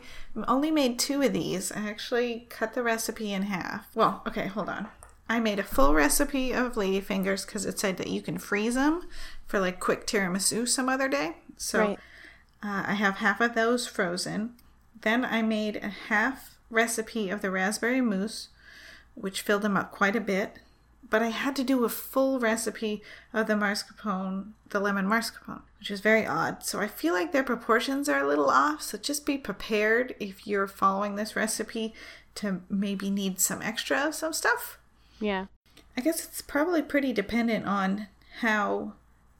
only 0.50 0.69
made 0.69 1.00
two 1.00 1.22
of 1.22 1.31
these. 1.31 1.72
I 1.72 1.88
actually 1.88 2.45
cut 2.50 2.74
the 2.74 2.84
recipe 2.84 3.31
in 3.31 3.43
half. 3.43 3.95
Well, 3.95 4.22
okay, 4.27 4.48
hold 4.48 4.67
on. 4.67 4.89
I 5.27 5.39
made 5.39 5.60
a 5.60 5.63
full 5.63 5.94
recipe 5.94 6.51
of 6.51 6.74
ladyfingers 6.74 7.46
because 7.46 7.65
it 7.65 7.79
said 7.79 7.98
that 7.98 8.08
you 8.10 8.22
can 8.22 8.38
freeze 8.38 8.75
them 8.75 9.01
for 9.48 9.60
like 9.60 9.79
quick 9.79 10.05
tiramisu 10.05 10.67
some 10.67 10.88
other 10.89 11.08
day. 11.08 11.38
So 11.58 11.79
Right. 11.79 12.00
uh, 12.63 12.84
I 12.88 12.94
have 12.94 13.15
half 13.15 13.41
of 13.41 13.55
those 13.55 13.88
frozen. 13.88 14.53
Then 15.01 15.25
I 15.25 15.41
made 15.41 15.77
a 15.77 15.89
half 15.89 16.55
recipe 16.70 17.29
of 17.29 17.41
the 17.41 17.51
raspberry 17.51 18.01
mousse, 18.01 18.50
which 19.15 19.41
filled 19.41 19.62
them 19.63 19.77
up 19.77 19.91
quite 19.91 20.15
a 20.15 20.22
bit. 20.22 20.60
But 21.08 21.22
I 21.22 21.27
had 21.29 21.55
to 21.58 21.63
do 21.63 21.84
a 21.86 21.89
full 21.89 22.39
recipe 22.39 23.01
of 23.32 23.46
the 23.48 23.53
mascarpone, 23.53 24.53
the 24.70 24.79
lemon 24.79 25.05
mascarpone, 25.05 25.62
which 25.79 25.91
is 25.91 26.00
very 26.01 26.25
odd. 26.25 26.63
So 26.63 26.79
I 26.79 26.88
feel 26.88 27.13
like 27.13 27.32
their 27.32 27.44
proportions 27.44 28.10
are 28.10 28.20
a 28.24 28.27
little 28.27 28.50
off. 28.50 28.82
So 28.82 28.98
just 28.98 29.25
be 29.25 29.38
prepared 29.38 30.15
if 30.20 30.48
you're 30.48 30.67
following 30.67 31.15
this 31.15 31.36
recipe 31.36 31.94
to 32.36 32.62
maybe 32.70 33.10
need 33.12 33.39
some 33.39 33.62
extra 33.62 34.08
of 34.08 34.15
some 34.15 34.34
stuff. 34.34 34.79
Yeah. 35.19 35.45
I 35.98 36.01
guess 36.01 36.24
it's 36.24 36.41
probably 36.41 36.81
pretty 36.81 37.13
dependent 37.13 37.65
on 37.65 38.07
how 38.41 38.93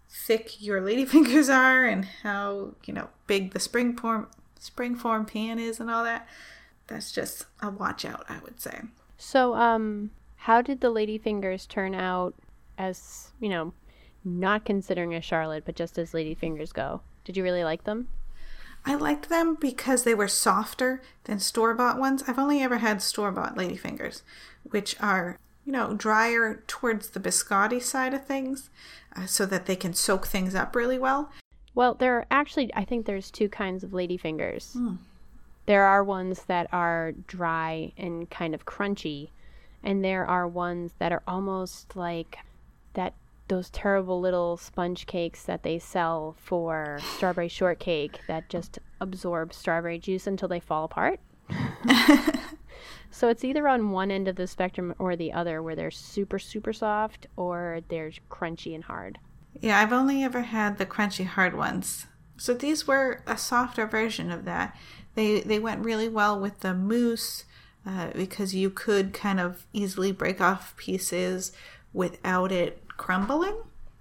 thick 0.10 0.62
your 0.62 0.82
ladyfingers 0.82 1.54
are 1.54 1.86
and 1.86 2.06
how, 2.24 2.76
you 2.86 2.94
know, 2.94 3.10
big 3.28 3.52
the 3.52 3.60
spring 3.60 3.96
form 3.96 4.28
spring 4.60 4.96
form 4.96 5.26
pan 5.26 5.60
is 5.60 5.80
and 5.80 5.90
all 5.90 6.04
that. 6.04 6.28
That's 6.88 7.12
just 7.12 7.46
a 7.62 7.70
watch 7.70 8.06
out, 8.06 8.26
I 8.30 8.40
would 8.40 8.62
say. 8.62 8.82
So, 9.18 9.56
um, 9.56 10.12
how 10.38 10.62
did 10.62 10.82
the 10.82 10.90
lady 10.90 11.18
fingers 11.18 11.66
turn 11.66 11.96
out 11.96 12.36
as, 12.78 13.32
you 13.40 13.50
know, 13.50 13.74
not 14.24 14.66
considering 14.66 15.14
a 15.14 15.22
Charlotte, 15.22 15.66
but 15.66 15.76
just 15.76 15.98
as 15.98 16.14
lady 16.14 16.36
fingers 16.36 16.72
go? 16.72 17.02
Did 17.24 17.38
you 17.38 17.44
really 17.44 17.64
like 17.64 17.84
them? 17.86 18.08
I 18.86 18.94
liked 18.94 19.30
them 19.30 19.56
because 19.56 20.04
they 20.04 20.14
were 20.14 20.28
softer 20.28 21.02
than 21.24 21.40
store 21.40 21.74
bought 21.74 21.98
ones. 21.98 22.24
I've 22.28 22.38
only 22.38 22.62
ever 22.62 22.78
had 22.78 23.02
store 23.02 23.32
bought 23.32 23.56
ladyfingers, 23.56 24.22
which 24.64 24.96
are, 25.02 25.40
you 25.66 25.72
know, 25.72 25.94
drier 25.94 26.64
towards 26.68 27.10
the 27.10 27.20
biscotti 27.20 27.82
side 27.82 28.14
of 28.14 28.26
things 28.26 28.70
uh, 29.16 29.26
so 29.26 29.46
that 29.46 29.66
they 29.66 29.76
can 29.76 29.94
soak 29.94 30.28
things 30.28 30.54
up 30.54 30.76
really 30.76 31.00
well. 31.00 31.32
Well, 31.74 31.96
there 31.96 32.16
are 32.18 32.26
actually, 32.32 32.74
I 32.74 32.86
think 32.86 33.06
there's 33.06 33.32
two 33.32 33.50
kinds 33.50 33.84
of 33.84 33.94
lady 33.94 34.18
fingers. 34.18 34.74
Hmm. 34.74 34.96
There 35.66 35.84
are 35.84 36.04
ones 36.04 36.44
that 36.44 36.68
are 36.72 37.14
dry 37.28 37.92
and 37.98 38.30
kind 38.30 38.54
of 38.54 38.66
crunchy, 38.66 39.30
and 39.84 40.04
there 40.04 40.26
are 40.26 40.48
ones 40.48 40.94
that 41.00 41.12
are 41.12 41.24
almost 41.28 41.96
like 41.96 42.38
that 42.94 43.14
those 43.48 43.70
terrible 43.70 44.20
little 44.20 44.58
sponge 44.58 45.06
cakes 45.06 45.44
that 45.44 45.64
they 45.64 45.78
sell 45.78 46.36
for 46.40 47.00
strawberry 47.16 47.48
shortcake 47.48 48.20
that 48.28 48.50
just 48.50 48.80
absorb 49.00 49.54
strawberry 49.54 50.00
juice 50.00 50.26
until 50.26 50.48
they 50.48 50.60
fall 50.60 50.86
apart. 50.86 51.20
so 53.12 53.30
it's 53.30 53.44
either 53.44 53.68
on 53.68 53.92
one 53.92 54.12
end 54.12 54.28
of 54.28 54.36
the 54.36 54.48
spectrum 54.48 54.94
or 55.00 55.16
the 55.16 55.34
other 55.34 55.62
where 55.62 55.76
they're 55.76 55.92
super 55.92 56.40
super 56.40 56.74
soft 56.74 57.28
or 57.36 57.82
they're 57.90 58.12
crunchy 58.30 58.76
and 58.76 58.86
hard. 58.86 59.20
Yeah, 59.62 59.80
I've 59.80 59.94
only 59.94 60.24
ever 60.24 60.42
had 60.42 60.78
the 60.78 60.86
crunchy 60.86 61.26
hard 61.26 61.56
ones. 61.56 62.08
So 62.38 62.54
these 62.54 62.86
were 62.86 63.22
a 63.26 63.38
softer 63.38 63.86
version 63.86 64.32
of 64.32 64.46
that. 64.46 64.76
They 65.16 65.42
they 65.42 65.60
went 65.60 65.86
really 65.86 66.10
well 66.10 66.40
with 66.40 66.60
the 66.60 66.74
mousse 66.74 67.46
uh, 67.86 68.10
because 68.16 68.54
you 68.54 68.70
could 68.70 69.14
kind 69.14 69.40
of 69.40 69.66
easily 69.72 70.12
break 70.12 70.42
off 70.42 70.76
pieces 70.76 71.52
without 71.94 72.52
it 72.52 72.82
crumbling. 72.88 73.56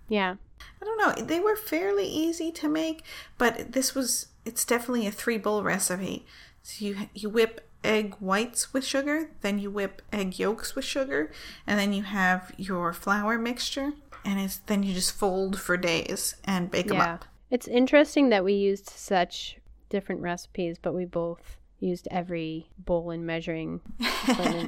Yeah. 0.08 0.36
I 0.80 0.84
don't 0.84 0.98
know. 0.98 1.24
They 1.24 1.40
were 1.40 1.56
fairly 1.56 2.06
easy 2.06 2.50
to 2.52 2.68
make, 2.68 3.04
but 3.38 3.72
this 3.72 3.94
was 3.94 4.28
it's 4.44 4.64
definitely 4.64 5.06
a 5.06 5.12
three 5.12 5.38
bowl 5.38 5.62
recipe. 5.62 6.26
So 6.62 6.84
you 6.84 6.96
you 7.14 7.28
whip 7.28 7.68
egg 7.84 8.14
whites 8.18 8.72
with 8.72 8.84
sugar, 8.84 9.30
then 9.42 9.58
you 9.58 9.70
whip 9.70 10.02
egg 10.12 10.38
yolks 10.38 10.74
with 10.74 10.84
sugar, 10.84 11.30
and 11.66 11.78
then 11.78 11.92
you 11.92 12.02
have 12.02 12.52
your 12.56 12.92
flour 12.92 13.38
mixture, 13.38 13.92
and 14.24 14.40
it's 14.40 14.56
then 14.56 14.82
you 14.82 14.94
just 14.94 15.12
fold 15.12 15.60
for 15.60 15.76
days 15.76 16.36
and 16.44 16.70
bake 16.70 16.88
them 16.88 17.00
up. 17.00 17.24
It's 17.50 17.68
interesting 17.68 18.30
that 18.30 18.42
we 18.44 18.54
used 18.54 18.88
such 18.88 19.58
different 19.90 20.22
recipes, 20.22 20.76
but 20.80 20.94
we 20.94 21.04
both 21.04 21.58
used 21.78 22.08
every 22.10 22.68
bowl 22.78 23.10
and 23.10 23.26
measuring 23.26 23.80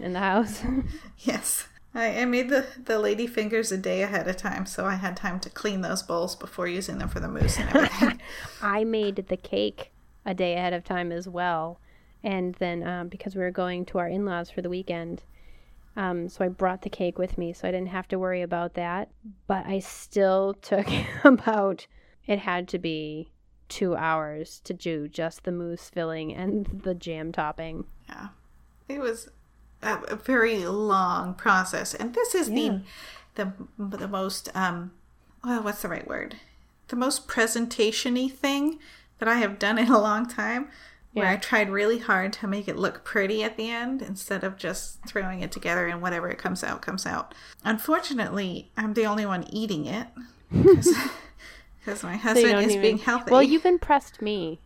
in 0.02 0.12
the 0.12 0.18
house. 0.20 0.62
Yes. 1.18 1.66
I, 1.96 2.20
I 2.20 2.24
made 2.26 2.50
the, 2.50 2.66
the 2.84 2.98
lady 2.98 3.26
fingers 3.26 3.72
a 3.72 3.78
day 3.78 4.02
ahead 4.02 4.28
of 4.28 4.36
time, 4.36 4.66
so 4.66 4.84
I 4.84 4.96
had 4.96 5.16
time 5.16 5.40
to 5.40 5.50
clean 5.50 5.80
those 5.80 6.02
bowls 6.02 6.36
before 6.36 6.68
using 6.68 6.98
them 6.98 7.08
for 7.08 7.20
the 7.20 7.28
mousse 7.28 7.58
and 7.58 7.74
everything. 7.74 8.20
I 8.62 8.84
made 8.84 9.16
the 9.16 9.36
cake 9.36 9.92
a 10.26 10.34
day 10.34 10.54
ahead 10.54 10.74
of 10.74 10.84
time 10.84 11.10
as 11.10 11.26
well. 11.26 11.80
And 12.26 12.54
then 12.56 12.82
um, 12.86 13.08
because 13.08 13.36
we 13.36 13.40
were 13.40 13.52
going 13.52 13.84
to 13.86 13.98
our 13.98 14.08
in 14.08 14.24
laws 14.24 14.50
for 14.50 14.60
the 14.60 14.68
weekend, 14.68 15.22
um, 15.96 16.28
so 16.28 16.44
I 16.44 16.48
brought 16.48 16.82
the 16.82 16.90
cake 16.90 17.18
with 17.18 17.38
me, 17.38 17.52
so 17.52 17.68
I 17.68 17.70
didn't 17.70 17.88
have 17.90 18.08
to 18.08 18.18
worry 18.18 18.42
about 18.42 18.74
that. 18.74 19.10
But 19.46 19.64
I 19.64 19.78
still 19.78 20.54
took 20.60 20.88
about, 21.24 21.86
it 22.26 22.40
had 22.40 22.66
to 22.68 22.78
be 22.80 23.30
two 23.68 23.94
hours 23.94 24.60
to 24.64 24.74
do 24.74 25.06
just 25.08 25.44
the 25.44 25.52
mousse 25.52 25.88
filling 25.88 26.34
and 26.34 26.80
the 26.82 26.94
jam 26.94 27.30
topping. 27.30 27.84
Yeah. 28.08 28.28
It 28.88 28.98
was 29.00 29.28
a, 29.80 29.98
a 30.08 30.16
very 30.16 30.66
long 30.66 31.34
process. 31.34 31.94
And 31.94 32.12
this 32.12 32.34
is 32.34 32.48
Yeah. 32.48 32.78
the 33.36 33.52
the 33.78 33.96
the 33.98 34.08
most 34.08 34.48
um 34.54 34.92
well, 35.44 35.62
what's 35.62 35.82
the 35.82 35.88
right 35.88 36.06
word? 36.06 36.36
The 36.88 36.96
most 36.96 37.28
presentation-y 37.28 38.28
thing 38.28 38.78
that 39.18 39.28
I 39.28 39.36
have 39.36 39.58
done 39.58 39.78
in 39.78 39.90
a 39.90 40.00
long 40.00 40.26
time. 40.26 40.70
Where 41.16 41.24
Yeah. 41.24 41.32
I 41.32 41.36
tried 41.36 41.70
really 41.70 41.96
hard 41.98 42.34
to 42.34 42.46
make 42.46 42.68
it 42.68 42.76
look 42.76 43.02
pretty 43.02 43.42
at 43.42 43.56
the 43.56 43.70
end 43.70 44.02
instead 44.02 44.44
of 44.44 44.58
just 44.58 45.02
throwing 45.06 45.40
it 45.40 45.50
together 45.50 45.86
and 45.86 46.02
whatever 46.02 46.28
it 46.28 46.36
comes 46.36 46.62
out 46.62 46.82
comes 46.82 47.06
out. 47.06 47.34
Unfortunately, 47.64 48.70
I'm 48.76 48.92
the 48.92 49.06
only 49.06 49.24
one 49.24 49.44
eating 49.50 49.86
it 49.86 50.08
because 50.52 52.02
my 52.02 52.16
husband 52.16 52.52
don't 52.52 52.64
is 52.64 52.70
even- 52.72 52.82
being 52.82 52.98
healthy. 52.98 53.30
Well, 53.30 53.42
you've 53.42 53.64
impressed 53.64 54.20
me. 54.20 54.60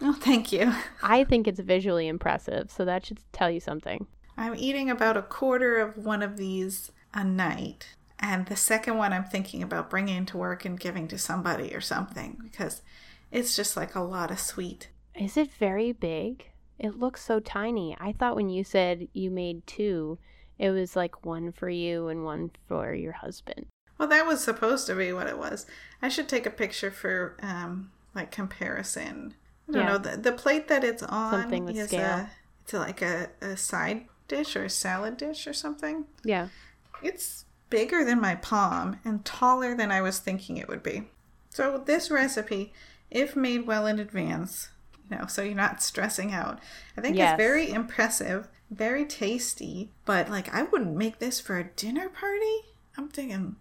oh, 0.00 0.14
thank 0.14 0.52
you. 0.52 0.72
I 1.02 1.24
think 1.24 1.46
it's 1.46 1.60
visually 1.60 2.08
impressive, 2.08 2.70
so 2.70 2.86
that 2.86 3.04
should 3.04 3.20
tell 3.32 3.50
you 3.50 3.60
something. 3.60 4.06
I'm 4.38 4.54
eating 4.54 4.88
about 4.88 5.18
a 5.18 5.22
quarter 5.22 5.76
of 5.80 5.98
one 5.98 6.22
of 6.22 6.38
these 6.38 6.92
a 7.12 7.24
night. 7.24 7.88
And 8.18 8.46
the 8.46 8.56
second 8.56 8.96
one 8.96 9.12
I'm 9.12 9.24
thinking 9.24 9.62
about 9.62 9.90
bringing 9.90 10.24
to 10.26 10.38
work 10.38 10.64
and 10.64 10.80
giving 10.80 11.08
to 11.08 11.18
somebody 11.18 11.74
or 11.74 11.80
something 11.82 12.38
because 12.42 12.80
it's 13.30 13.54
just 13.54 13.76
like 13.76 13.94
a 13.94 14.00
lot 14.00 14.30
of 14.30 14.38
sweet. 14.40 14.88
Is 15.18 15.36
it 15.36 15.52
very 15.52 15.92
big? 15.92 16.46
It 16.78 16.98
looks 16.98 17.22
so 17.22 17.40
tiny. 17.40 17.96
I 18.00 18.12
thought 18.12 18.36
when 18.36 18.48
you 18.48 18.64
said 18.64 19.08
you 19.12 19.30
made 19.30 19.66
two, 19.66 20.18
it 20.58 20.70
was 20.70 20.96
like 20.96 21.24
one 21.24 21.52
for 21.52 21.68
you 21.68 22.08
and 22.08 22.24
one 22.24 22.50
for 22.68 22.94
your 22.94 23.12
husband. 23.12 23.66
Well, 23.98 24.08
that 24.08 24.26
was 24.26 24.42
supposed 24.42 24.86
to 24.86 24.94
be 24.94 25.12
what 25.12 25.26
it 25.26 25.36
was. 25.38 25.66
I 26.00 26.08
should 26.08 26.28
take 26.28 26.46
a 26.46 26.50
picture 26.50 26.90
for 26.90 27.36
um 27.42 27.90
like 28.14 28.30
comparison. 28.30 29.34
I 29.68 29.72
don't 29.72 29.82
Yeah. 29.82 29.88
know 29.88 29.98
the 29.98 30.16
the 30.16 30.32
plate 30.32 30.68
that 30.68 30.84
it's 30.84 31.02
on 31.02 31.42
Something 31.42 31.64
with 31.66 31.76
is 31.76 31.88
scale. 31.88 32.00
a 32.20 32.30
it's 32.62 32.72
like 32.72 33.02
a, 33.02 33.28
a 33.42 33.56
side 33.56 34.06
dish 34.28 34.54
or 34.56 34.64
a 34.64 34.70
salad 34.70 35.16
dish 35.16 35.46
or 35.46 35.52
something. 35.52 36.06
Yeah. 36.24 36.48
It's 37.02 37.44
bigger 37.68 38.04
than 38.04 38.20
my 38.20 38.36
palm 38.36 38.98
and 39.04 39.24
taller 39.24 39.74
than 39.76 39.90
I 39.92 40.00
was 40.00 40.18
thinking 40.18 40.56
it 40.56 40.68
would 40.68 40.82
be. 40.82 41.08
So 41.50 41.78
this 41.84 42.10
recipe, 42.10 42.72
if 43.10 43.34
made 43.36 43.66
well 43.66 43.86
in 43.86 43.98
advance, 43.98 44.68
know, 45.10 45.26
so 45.26 45.42
you're 45.42 45.54
not 45.54 45.82
stressing 45.82 46.32
out, 46.32 46.58
I 46.96 47.00
think 47.00 47.16
Yes. 47.16 47.32
it's 47.32 47.36
very 47.42 47.70
impressive, 47.70 48.48
very 48.70 49.04
tasty. 49.04 49.90
But 50.04 50.28
like, 50.30 50.52
I 50.54 50.62
wouldn't 50.62 50.96
make 50.96 51.18
this 51.18 51.40
for 51.40 51.58
a 51.58 51.64
dinner 51.64 52.08
party. 52.08 52.56
I'm 52.96 53.08
thinking, 53.08 53.56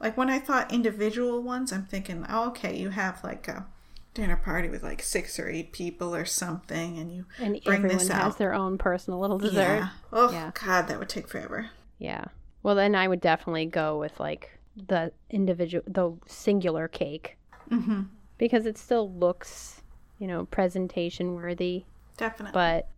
like 0.00 0.16
when 0.16 0.30
I 0.30 0.38
thought 0.38 0.72
individual 0.72 1.42
ones, 1.42 1.72
I'm 1.72 1.86
thinking, 1.86 2.26
oh, 2.28 2.48
okay, 2.48 2.76
you 2.76 2.90
have 2.90 3.22
like 3.24 3.48
a 3.48 3.66
dinner 4.12 4.36
party 4.36 4.68
with 4.68 4.82
like 4.82 5.02
six 5.02 5.38
or 5.40 5.48
eight 5.48 5.72
people 5.72 6.14
or 6.14 6.24
something, 6.24 6.98
and 6.98 7.10
you 7.12 7.26
And 7.38 7.60
bring 7.64 7.78
everyone 7.78 7.98
this 7.98 8.08
has 8.08 8.36
their 8.36 8.54
own 8.54 8.78
personal 8.78 9.18
little 9.20 9.38
dessert. 9.38 9.76
Yeah. 9.76 9.88
Oh 10.12 10.30
Yeah. 10.30 10.50
God, 10.54 10.88
that 10.88 10.98
would 10.98 11.08
take 11.08 11.28
forever. 11.28 11.70
Yeah. 11.98 12.26
Well, 12.62 12.74
then 12.74 12.94
I 12.94 13.08
would 13.08 13.20
definitely 13.20 13.66
go 13.66 13.98
with 13.98 14.18
like 14.20 14.58
the 14.76 15.12
individual, 15.30 15.84
the 15.86 16.16
singular 16.26 16.88
cake 16.88 17.36
Mm-hmm. 17.70 18.02
because 18.38 18.66
it 18.66 18.76
still 18.76 19.10
looks, 19.12 19.82
you 20.18 20.26
know, 20.26 20.44
presentation 20.46 21.34
worthy, 21.34 21.84
Definitely. 22.16 22.52
but 22.52 22.88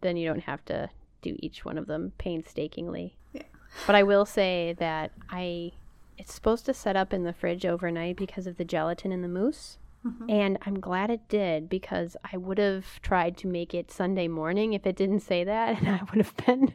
then 0.00 0.16
you 0.16 0.28
don't 0.28 0.40
have 0.44 0.64
to 0.66 0.88
do 1.22 1.36
each 1.40 1.64
one 1.64 1.78
of 1.78 1.86
them 1.86 2.12
painstakingly. 2.18 3.16
Yeah. 3.32 3.42
But 3.86 3.96
I 3.96 4.02
will 4.02 4.24
say 4.24 4.74
that 4.78 5.12
I, 5.30 5.72
it's 6.16 6.32
supposed 6.32 6.64
to 6.66 6.74
set 6.74 6.96
up 6.96 7.12
in 7.12 7.24
the 7.24 7.32
fridge 7.32 7.66
overnight 7.66 8.16
because 8.16 8.46
of 8.46 8.56
the 8.56 8.64
gelatin 8.64 9.12
in 9.12 9.22
the 9.22 9.28
mousse. 9.28 9.78
Mhm. 10.06 10.30
And 10.30 10.58
I'm 10.64 10.78
glad 10.78 11.10
it 11.10 11.28
did 11.28 11.68
because 11.68 12.16
I 12.32 12.36
would 12.36 12.58
have 12.58 13.00
tried 13.02 13.36
to 13.38 13.48
make 13.48 13.74
it 13.74 13.90
Sunday 13.90 14.28
morning 14.28 14.72
if 14.72 14.86
it 14.86 14.94
didn't 14.94 15.20
say 15.20 15.42
that, 15.44 15.78
and 15.80 15.88
I 15.88 16.00
would 16.04 16.24
have 16.24 16.36
been 16.46 16.72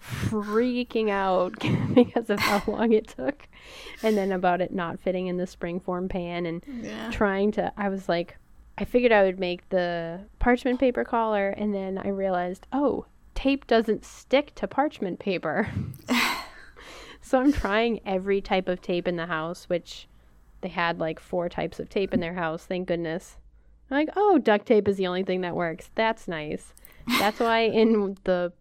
freaking 0.00 1.10
out 1.10 1.54
because 1.94 2.30
of 2.30 2.38
how 2.40 2.62
long 2.66 2.92
it 2.92 3.08
took. 3.08 3.46
And 4.02 4.16
then 4.16 4.32
about 4.32 4.60
it 4.60 4.72
not 4.72 5.00
fitting 5.00 5.26
in 5.26 5.36
the 5.36 5.44
springform 5.44 6.08
pan 6.08 6.46
and 6.46 6.64
yeah. 6.66 7.10
trying 7.10 7.52
to, 7.52 7.72
I 7.76 7.88
was 7.88 8.08
like, 8.08 8.36
I 8.80 8.84
figured 8.84 9.12
I 9.12 9.22
would 9.22 9.38
make 9.38 9.68
the 9.68 10.22
parchment 10.38 10.80
paper 10.80 11.04
collar, 11.04 11.50
and 11.50 11.74
then 11.74 11.98
I 11.98 12.08
realized, 12.08 12.66
oh, 12.72 13.04
tape 13.34 13.66
doesn't 13.66 14.06
stick 14.06 14.54
to 14.54 14.66
parchment 14.66 15.18
paper. 15.18 15.68
so 17.20 17.38
I'm 17.38 17.52
trying 17.52 18.00
every 18.06 18.40
type 18.40 18.68
of 18.68 18.80
tape 18.80 19.06
in 19.06 19.16
the 19.16 19.26
house, 19.26 19.64
which 19.68 20.08
they 20.62 20.68
had 20.68 20.98
like 20.98 21.20
four 21.20 21.50
types 21.50 21.78
of 21.78 21.90
tape 21.90 22.14
in 22.14 22.20
their 22.20 22.34
house, 22.34 22.64
thank 22.64 22.88
goodness. 22.88 23.36
I'm 23.90 23.98
like, 23.98 24.10
oh, 24.16 24.38
duct 24.38 24.66
tape 24.66 24.88
is 24.88 24.96
the 24.96 25.06
only 25.06 25.24
thing 25.24 25.42
that 25.42 25.54
works. 25.56 25.90
That's 25.94 26.26
nice. 26.26 26.72
That's 27.18 27.40
why 27.40 27.60
in 27.60 28.16
the 28.24 28.52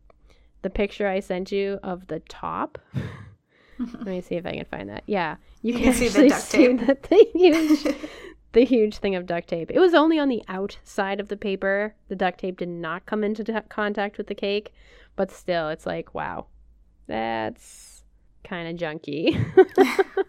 the 0.62 0.70
picture 0.70 1.08
I 1.08 1.22
sent 1.22 1.52
you 1.52 1.80
of 1.84 2.08
the 2.08 2.20
top. 2.28 2.78
Let 3.80 4.06
me 4.06 4.20
see 4.22 4.36
if 4.36 4.46
I 4.46 4.52
can 4.58 4.66
find 4.66 4.90
that. 4.90 5.04
Yeah, 5.06 5.38
you, 5.62 5.74
You 5.74 5.80
can, 5.80 5.84
can 5.84 5.94
see 5.94 6.08
the 6.10 6.28
duct 6.28 6.42
see 6.42 6.68
tape. 6.68 6.86
that 6.88 7.04
the 7.04 7.28
huge, 7.34 7.96
the 8.54 8.66
huge 8.66 8.98
thing 8.98 9.16
of 9.16 9.26
duct 9.26 9.48
tape. 9.48 9.72
It 9.72 9.80
was 9.80 9.94
only 9.94 10.20
on 10.20 10.30
the 10.30 10.44
outside 10.48 11.20
of 11.20 11.28
the 11.28 11.38
paper. 11.38 11.96
The 12.08 12.16
duct 12.16 12.40
tape 12.40 12.58
did 12.58 12.70
not 12.70 13.06
come 13.06 13.24
into 13.24 13.44
t- 13.44 13.54
contact 13.70 14.18
with 14.18 14.28
the 14.28 14.36
cake, 14.36 14.74
but 15.16 15.32
still, 15.32 15.70
it's 15.70 15.86
like, 15.86 16.14
wow, 16.14 16.48
that's 17.08 18.04
kind 18.44 18.68
of 18.68 18.90
junky. 18.90 19.38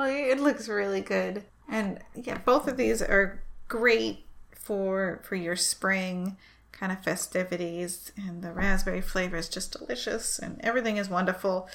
Well, 0.00 0.08
it 0.08 0.40
looks 0.40 0.66
really 0.66 1.02
good, 1.02 1.44
and 1.68 1.98
yeah, 2.14 2.38
both 2.38 2.66
of 2.66 2.78
these 2.78 3.02
are 3.02 3.42
great 3.68 4.24
for 4.50 5.20
for 5.22 5.34
your 5.34 5.56
spring 5.56 6.38
kind 6.72 6.90
of 6.90 7.04
festivities. 7.04 8.10
And 8.16 8.42
the 8.42 8.50
raspberry 8.50 9.02
flavor 9.02 9.36
is 9.36 9.50
just 9.50 9.78
delicious, 9.78 10.38
and 10.38 10.58
everything 10.62 10.96
is 10.96 11.10
wonderful 11.10 11.68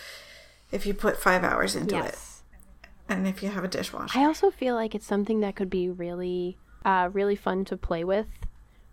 if 0.71 0.87
you 0.87 0.95
put 0.95 1.21
five 1.21 1.43
hours 1.43 1.75
into 1.75 1.99
it, 1.99 2.05
yes. 2.05 2.34
And 3.07 3.27
if 3.27 3.43
you 3.43 3.49
have 3.49 3.63
a 3.63 3.67
dishwasher. 3.67 4.17
I 4.17 4.25
also 4.25 4.51
feel 4.51 4.75
like 4.75 4.95
it's 4.95 5.05
something 5.05 5.39
that 5.41 5.55
could 5.55 5.69
be 5.69 5.89
really, 5.89 6.57
uh, 6.83 7.09
really 7.11 7.35
fun 7.35 7.65
to 7.65 7.77
play 7.77 8.03
with, 8.03 8.27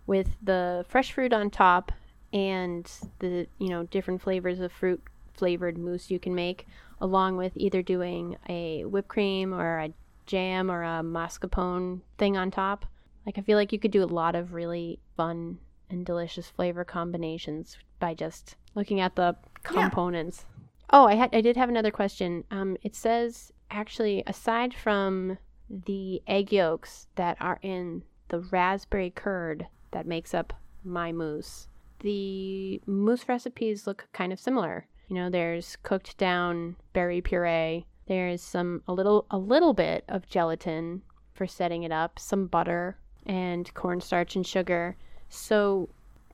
with 0.05 0.29
the 0.41 0.85
fresh 0.89 1.11
fruit 1.13 1.33
on 1.33 1.49
top 1.49 1.91
and 2.33 2.89
the 3.19 3.47
you 3.59 3.69
know 3.69 3.83
different 3.83 4.21
flavors 4.21 4.59
of 4.59 4.71
fruit 4.71 5.01
flavored 5.33 5.77
mousse 5.77 6.09
you 6.09 6.19
can 6.19 6.35
make, 6.35 6.67
along 6.99 7.37
with 7.37 7.53
either 7.55 7.81
doing 7.81 8.35
a 8.49 8.83
whipped 8.85 9.07
cream 9.07 9.53
or 9.53 9.79
a 9.79 9.93
jam 10.25 10.69
or 10.71 10.83
a 10.83 11.01
mascarpone 11.03 12.01
thing 12.17 12.37
on 12.37 12.51
top. 12.51 12.85
Like 13.25 13.37
I 13.37 13.41
feel 13.41 13.57
like 13.57 13.71
you 13.71 13.79
could 13.79 13.91
do 13.91 14.03
a 14.03 14.05
lot 14.05 14.35
of 14.35 14.53
really 14.53 14.99
fun 15.15 15.59
and 15.89 16.05
delicious 16.05 16.49
flavor 16.49 16.83
combinations 16.83 17.77
by 17.99 18.13
just 18.13 18.55
looking 18.75 18.99
at 18.99 19.15
the 19.15 19.35
components. 19.63 20.45
Oh, 20.89 21.05
I 21.05 21.15
had 21.15 21.33
I 21.33 21.41
did 21.41 21.55
have 21.55 21.69
another 21.69 21.91
question. 21.91 22.43
Um, 22.51 22.77
it 22.81 22.95
says 22.95 23.52
actually 23.71 24.23
aside 24.27 24.73
from 24.73 25.37
the 25.69 26.21
egg 26.27 26.51
yolks 26.51 27.07
that 27.15 27.37
are 27.39 27.59
in 27.61 28.03
the 28.29 28.39
raspberry 28.39 29.11
curd 29.11 29.67
that 29.91 30.07
makes 30.07 30.33
up 30.33 30.53
my 30.83 31.11
mousse, 31.11 31.67
the 31.99 32.81
mousse 32.85 33.27
recipes 33.27 33.87
look 33.87 34.07
kind 34.13 34.33
of 34.33 34.39
similar. 34.39 34.87
You 35.07 35.15
know, 35.15 35.29
there's 35.29 35.77
cooked 35.83 36.17
down 36.17 36.75
berry 36.93 37.21
puree. 37.21 37.85
There's 38.07 38.41
some 38.41 38.81
a 38.87 38.93
little 38.93 39.25
a 39.31 39.37
little 39.37 39.73
bit 39.73 40.03
of 40.09 40.27
gelatin 40.27 41.01
for 41.33 41.47
setting 41.47 41.83
it 41.83 41.91
up, 41.91 42.19
some 42.19 42.47
butter 42.47 42.97
and 43.25 43.73
cornstarch 43.73 44.35
and 44.35 44.45
sugar. 44.45 44.97
So, 45.29 45.89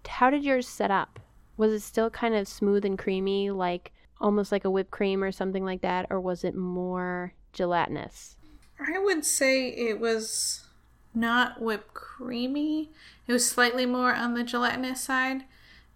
how 0.07 0.29
did 0.29 0.43
yours 0.43 0.67
set 0.67 0.91
up? 0.91 1.19
Was 1.57 1.71
it 1.71 1.81
still 1.81 2.09
kind 2.09 2.33
of 2.33 2.47
smooth 2.47 2.85
and 2.85 2.97
creamy, 2.97 3.51
like 3.51 3.91
almost 4.21 4.51
like 4.51 4.65
a 4.65 4.69
whipped 4.69 4.91
cream 4.91 5.23
or 5.23 5.31
something 5.31 5.63
like 5.65 5.81
that, 5.81 6.07
or 6.09 6.19
was 6.19 6.43
it 6.43 6.55
more 6.55 7.33
gelatinous? 7.53 8.35
I 8.79 8.97
would 8.99 9.25
say 9.25 9.69
it 9.69 9.99
was 9.99 10.65
not 11.13 11.61
whipped 11.61 11.93
creamy. 11.93 12.91
It 13.27 13.33
was 13.33 13.45
slightly 13.47 13.85
more 13.85 14.13
on 14.13 14.33
the 14.33 14.43
gelatinous 14.43 15.01
side, 15.01 15.43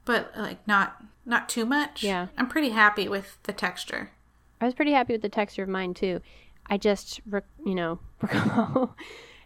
but 0.06 0.32
like 0.38 0.66
not 0.68 1.04
not 1.26 1.48
too 1.48 1.66
much. 1.66 2.04
Yeah. 2.04 2.28
I'm 2.38 2.50
pretty 2.50 2.70
happy 2.72 3.08
with 3.08 3.38
the 3.44 3.54
texture. 3.54 4.12
I 4.60 4.66
was 4.66 4.74
pretty 4.74 4.92
happy 4.92 5.14
with 5.14 5.22
the 5.22 5.30
texture 5.30 5.64
of 5.64 5.70
mine 5.70 5.94
too. 5.94 6.20
I 6.70 6.78
just, 6.78 7.22
you 7.66 7.76
know, 7.76 8.00
recall 8.22 8.96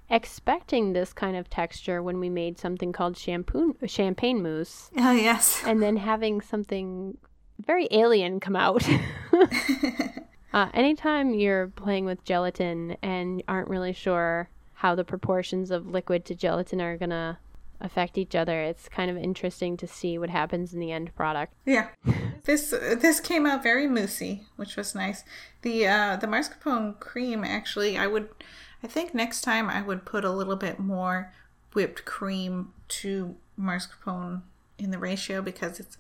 expecting 0.10 0.94
this 0.94 1.14
kind 1.14 1.36
of 1.36 1.50
texture 1.50 2.02
when 2.02 2.20
we 2.20 2.30
made 2.30 2.58
something 2.58 2.92
called 2.94 3.18
shampoo 3.18 3.76
champagne 3.86 4.42
mousse, 4.42 4.90
Oh 4.98 5.12
yes. 5.12 5.62
and 5.66 5.82
then 5.82 5.98
having 5.98 6.42
something 6.42 7.18
very 7.66 7.88
alien 7.92 8.40
come 8.40 8.56
out. 8.56 8.88
uh, 10.54 10.70
anytime 10.74 11.34
you're 11.34 11.68
playing 11.68 12.06
with 12.06 12.24
gelatin 12.24 12.98
and 13.02 13.44
aren't 13.48 13.70
really 13.70 13.94
sure 13.94 14.50
how 14.74 14.96
the 14.96 15.04
proportions 15.04 15.72
of 15.72 15.88
liquid 15.88 16.26
to 16.26 16.36
gelatin 16.36 16.82
are 16.82 16.98
gonna 16.98 17.40
affect 17.80 18.18
each 18.18 18.36
other, 18.36 18.62
it's 18.62 18.90
kind 18.90 19.10
of 19.10 19.18
interesting 19.18 19.78
to 19.78 19.88
see 19.88 20.18
what 20.18 20.30
happens 20.30 20.74
in 20.74 20.80
the 20.80 20.92
end 20.92 21.16
product. 21.16 21.54
Yeah, 21.66 21.88
this 22.44 22.70
this 22.70 23.20
came 23.20 23.46
out 23.46 23.64
very 23.64 23.88
moussey, 23.88 24.44
which 24.56 24.76
was 24.76 24.96
nice. 24.96 25.24
The 25.62 25.88
uh, 25.88 26.16
the 26.18 26.28
mascarpone 26.28 27.00
cream 27.00 27.44
actually, 27.44 27.98
I 27.98 28.08
would, 28.08 28.30
I 28.84 28.88
think 28.88 29.14
next 29.14 29.42
time 29.42 29.70
I 29.70 29.82
would 29.82 30.06
put 30.06 30.24
a 30.24 30.32
little 30.32 30.56
bit 30.56 30.80
more 30.80 31.34
whipped 31.74 32.06
cream 32.06 32.74
to 32.88 33.36
mascarpone 33.60 34.42
in 34.80 34.92
the 34.92 35.00
ratio 35.00 35.42
because 35.42 35.80
it's 35.80 35.98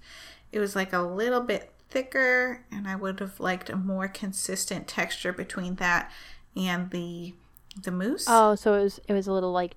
it 0.57 0.59
was 0.59 0.75
like 0.75 0.91
a 0.91 1.01
little 1.01 1.41
bit 1.41 1.71
thicker, 1.89 2.65
and 2.71 2.87
I 2.87 2.95
would 2.95 3.19
have 3.19 3.39
liked 3.39 3.69
a 3.69 3.75
more 3.75 4.07
consistent 4.07 4.87
texture 4.87 5.31
between 5.31 5.75
that 5.75 6.11
and 6.55 6.89
the 6.89 7.35
the 7.79 7.91
mousse. 7.91 8.25
Oh, 8.27 8.55
so 8.55 8.73
it 8.73 8.83
was 8.83 8.99
it 9.07 9.13
was 9.13 9.27
a 9.27 9.33
little 9.33 9.51
like 9.51 9.75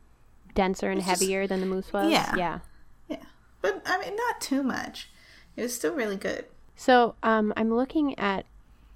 denser 0.55 0.91
and 0.91 1.03
heavier 1.03 1.47
than 1.47 1.61
the 1.61 1.67
mousse 1.67 1.93
was. 1.93 2.11
Yeah. 2.11 2.35
Yeah. 2.35 2.59
Yeah, 3.09 3.25
but 3.61 3.83
I 3.85 3.99
mean 3.99 4.17
not 4.17 4.41
too 4.41 4.63
much. 4.63 5.11
It 5.55 5.63
was 5.63 5.75
still 5.75 5.93
really 5.93 6.17
good. 6.17 6.47
So 6.77 7.15
um, 7.23 7.53
I'm 7.59 7.75
looking 7.75 8.19
at, 8.19 8.47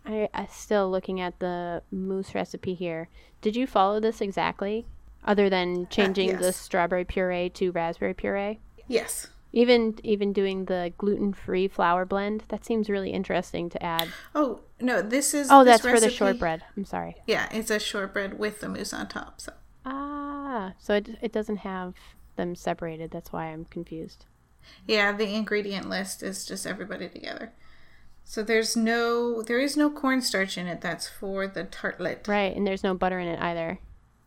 I, 0.07 0.31
I 0.33 0.47
still 0.47 0.91
looking 0.91 1.21
at 1.21 1.39
the 1.39 1.83
mousse 1.91 2.35
recipe 2.35 2.73
here. 2.73 3.11
Did 3.43 3.57
you 3.57 3.67
follow 3.67 4.01
this 4.01 4.23
exactly, 4.23 4.87
other 5.23 5.51
than 5.51 5.87
changing 5.89 6.39
the 6.39 6.47
yes. 6.47 6.57
strawberry 6.57 7.05
puree 7.05 7.51
to 7.51 7.73
raspberry 7.73 8.15
puree? 8.15 8.61
Yes. 8.89 9.27
Even 9.57 9.95
even 10.03 10.33
doing 10.33 10.65
the 10.65 10.93
gluten 10.99 11.33
free 11.33 11.69
flour 11.69 12.05
blend. 12.05 12.43
That 12.49 12.65
seems 12.65 12.91
really 12.91 13.11
interesting 13.11 13.71
to 13.71 13.81
add. 13.83 14.09
Oh 14.35 14.61
no, 14.81 15.01
this 15.01 15.33
is 15.33 15.49
Oh, 15.51 15.63
this 15.63 15.81
that's 15.81 15.95
for 15.95 16.01
the 16.01 16.11
shortbread. 16.11 16.63
I'm 16.77 16.85
sorry. 16.85 17.15
Yeah, 17.27 17.49
it's 17.53 17.71
a 17.71 17.79
shortbread 17.79 18.37
with 18.39 18.61
the 18.61 18.69
mousse 18.69 18.93
on 18.93 19.07
top. 19.09 19.41
So 19.41 19.53
Ah, 19.87 20.73
so 20.79 20.95
it 20.95 21.09
it 21.23 21.33
doesn't 21.33 21.59
have 21.59 21.95
them 22.35 22.57
separated. 22.57 23.13
That's 23.13 23.33
why 23.33 23.47
I'm 23.47 23.65
confused. 23.67 24.25
yeah, 24.89 25.13
the 25.13 25.33
ingredient 25.33 25.89
list 25.89 26.23
is 26.23 26.45
just 26.45 26.67
everybody 26.67 27.09
together. 27.09 27.53
So 28.25 28.43
there's 28.43 28.77
no 28.77 29.41
there 29.43 29.61
is 29.61 29.77
no 29.77 29.89
cornstarch 29.89 30.59
in 30.59 30.67
it. 30.67 30.81
That's 30.81 31.07
for 31.09 31.47
the 31.47 31.63
tartlet. 31.63 32.27
Right, 32.27 32.57
and 32.57 32.67
there's 32.67 32.83
no 32.83 32.95
butter 32.95 33.21
in 33.21 33.29
it 33.29 33.41
either. 33.41 33.79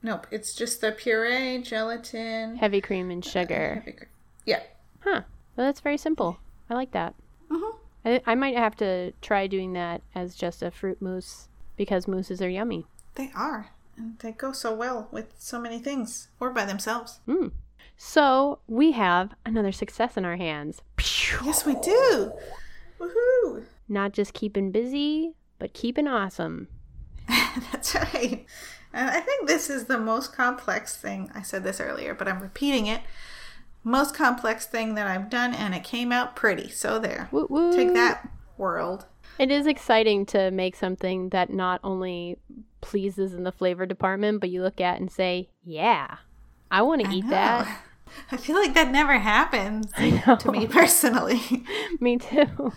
Nope, 0.01 0.25
it's 0.31 0.55
just 0.55 0.79
the 0.79 0.93
puree, 0.93 1.61
gelatin, 1.63 2.55
Heavy 2.57 2.79
cream 2.79 3.11
and 3.11 3.25
sugar. 3.25 3.81
heavy 3.83 3.91
cream. 3.91 4.09
Yeah. 4.45 4.61
Huh. 5.07 5.21
Well, 5.55 5.67
that's 5.67 5.79
very 5.79 5.97
simple. 5.97 6.39
I 6.69 6.73
like 6.73 6.91
that. 6.91 7.15
Mhm. 7.49 7.75
I, 8.03 8.21
I 8.25 8.35
might 8.35 8.57
have 8.57 8.75
to 8.77 9.13
try 9.21 9.47
doing 9.47 9.71
that 9.73 10.01
as 10.13 10.35
just 10.35 10.61
a 10.61 10.69
fruit 10.69 11.01
mousse 11.01 11.47
because 11.77 12.07
mousses 12.07 12.41
are 12.41 12.49
yummy. 12.49 12.85
They 13.15 13.31
are, 13.33 13.69
and 13.95 14.19
they 14.19 14.33
go 14.33 14.51
so 14.51 14.73
well 14.75 15.07
with 15.11 15.33
so 15.37 15.59
many 15.59 15.79
things, 15.79 16.27
or 16.41 16.49
by 16.51 16.65
themselves. 16.65 17.19
Mm. 17.27 17.51
So 17.95 18.59
we 18.67 18.91
have 18.91 19.31
another 19.45 19.71
success 19.71 20.17
in 20.17 20.25
our 20.25 20.35
hands. 20.35 20.81
Yes, 21.43 21.65
we 21.65 21.75
do. 21.75 22.33
Woohoo! 22.99 23.63
Not 23.87 24.11
just 24.11 24.33
keeping 24.33 24.71
busy, 24.71 25.33
but 25.57 25.73
keeping 25.73 26.07
awesome. 26.07 26.67
That's 27.27 27.95
right. 27.95 28.45
And 28.93 29.09
I 29.09 29.19
think 29.21 29.47
this 29.47 29.69
is 29.69 29.85
the 29.85 29.97
most 29.97 30.33
complex 30.33 30.97
thing. 30.97 31.31
I 31.33 31.41
said 31.41 31.63
this 31.63 31.79
earlier, 31.79 32.13
but 32.13 32.27
I'm 32.27 32.39
repeating 32.41 32.87
it. 32.87 33.01
Most 33.87 34.13
complex 34.13 34.65
thing 34.65 34.95
that 34.95 35.07
I've 35.07 35.29
done, 35.29 35.53
and 35.53 35.73
it 35.73 35.83
came 35.83 36.11
out 36.11 36.35
pretty. 36.35 36.69
So 36.69 36.99
there. 36.99 37.29
Woot 37.31 37.49
woot. 37.49 37.73
Take 37.73 37.93
that, 37.93 38.29
world. 38.57 39.05
It 39.39 39.49
is 39.49 39.65
exciting 39.65 40.25
to 40.27 40.51
make 40.51 40.75
something 40.75 41.29
that 41.29 41.49
not 41.51 41.79
only 41.85 42.37
pleases 42.81 43.33
in 43.33 43.43
the 43.43 43.51
flavor 43.51 43.85
department, 43.85 44.41
but 44.41 44.49
you 44.49 44.61
look 44.61 44.81
at 44.81 44.99
and 44.99 45.09
say, 45.09 45.47
"Yeah, 45.63 46.17
I 46.69 46.81
want 46.81 47.05
to 47.05 47.11
eat 47.11 47.23
know. 47.23 47.29
that." 47.31 47.81
I 48.31 48.35
feel 48.35 48.55
like 48.57 48.73
that 48.73 48.91
never 48.91 49.19
happens 49.19 49.91
to 49.93 50.51
me 50.51 50.67
personally. 50.67 51.41
Me 52.01 52.17
too. 52.17 52.73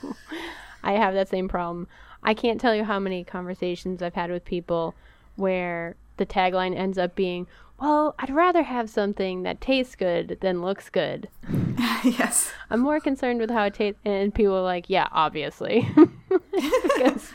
I 0.82 0.92
have 0.92 1.14
that 1.14 1.28
same 1.28 1.48
problem. 1.48 1.88
I 2.22 2.34
can't 2.34 2.60
tell 2.60 2.74
you 2.74 2.84
how 2.84 3.00
many 3.00 3.24
conversations 3.24 4.00
I've 4.00 4.14
had 4.14 4.30
with 4.30 4.44
people 4.44 4.94
where 5.36 5.96
the 6.18 6.26
tagline 6.26 6.76
ends 6.76 6.98
up 6.98 7.14
being, 7.14 7.46
"Well, 7.80 8.14
I'd 8.18 8.30
rather 8.30 8.62
have 8.62 8.90
something 8.90 9.42
that 9.44 9.60
tastes 9.60 9.96
good 9.96 10.38
than 10.40 10.62
looks 10.62 10.88
good." 10.90 11.28
yes. 12.04 12.52
I'm 12.70 12.80
more 12.80 13.00
concerned 13.00 13.40
with 13.40 13.50
how 13.50 13.64
it 13.64 13.74
tastes, 13.74 14.00
and 14.04 14.34
people 14.34 14.54
are 14.54 14.62
like, 14.62 14.88
"Yeah, 14.90 15.08
obviously," 15.12 15.88
because 16.28 17.32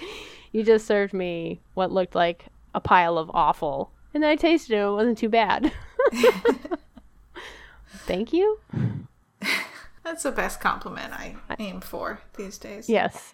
you 0.51 0.63
just 0.63 0.85
served 0.85 1.13
me 1.13 1.61
what 1.73 1.91
looked 1.91 2.15
like 2.15 2.45
a 2.73 2.79
pile 2.79 3.17
of 3.17 3.31
awful, 3.33 3.91
and 4.13 4.23
then 4.23 4.29
I 4.29 4.35
tasted 4.35 4.73
it; 4.73 4.77
and 4.77 4.87
it 4.89 4.91
wasn't 4.91 5.17
too 5.17 5.29
bad. 5.29 5.71
Thank 8.05 8.33
you. 8.33 8.59
That's 10.03 10.23
the 10.23 10.31
best 10.31 10.59
compliment 10.59 11.13
I 11.13 11.35
aim 11.57 11.81
for 11.81 12.21
these 12.37 12.59
days. 12.59 12.87
Yes. 12.87 13.33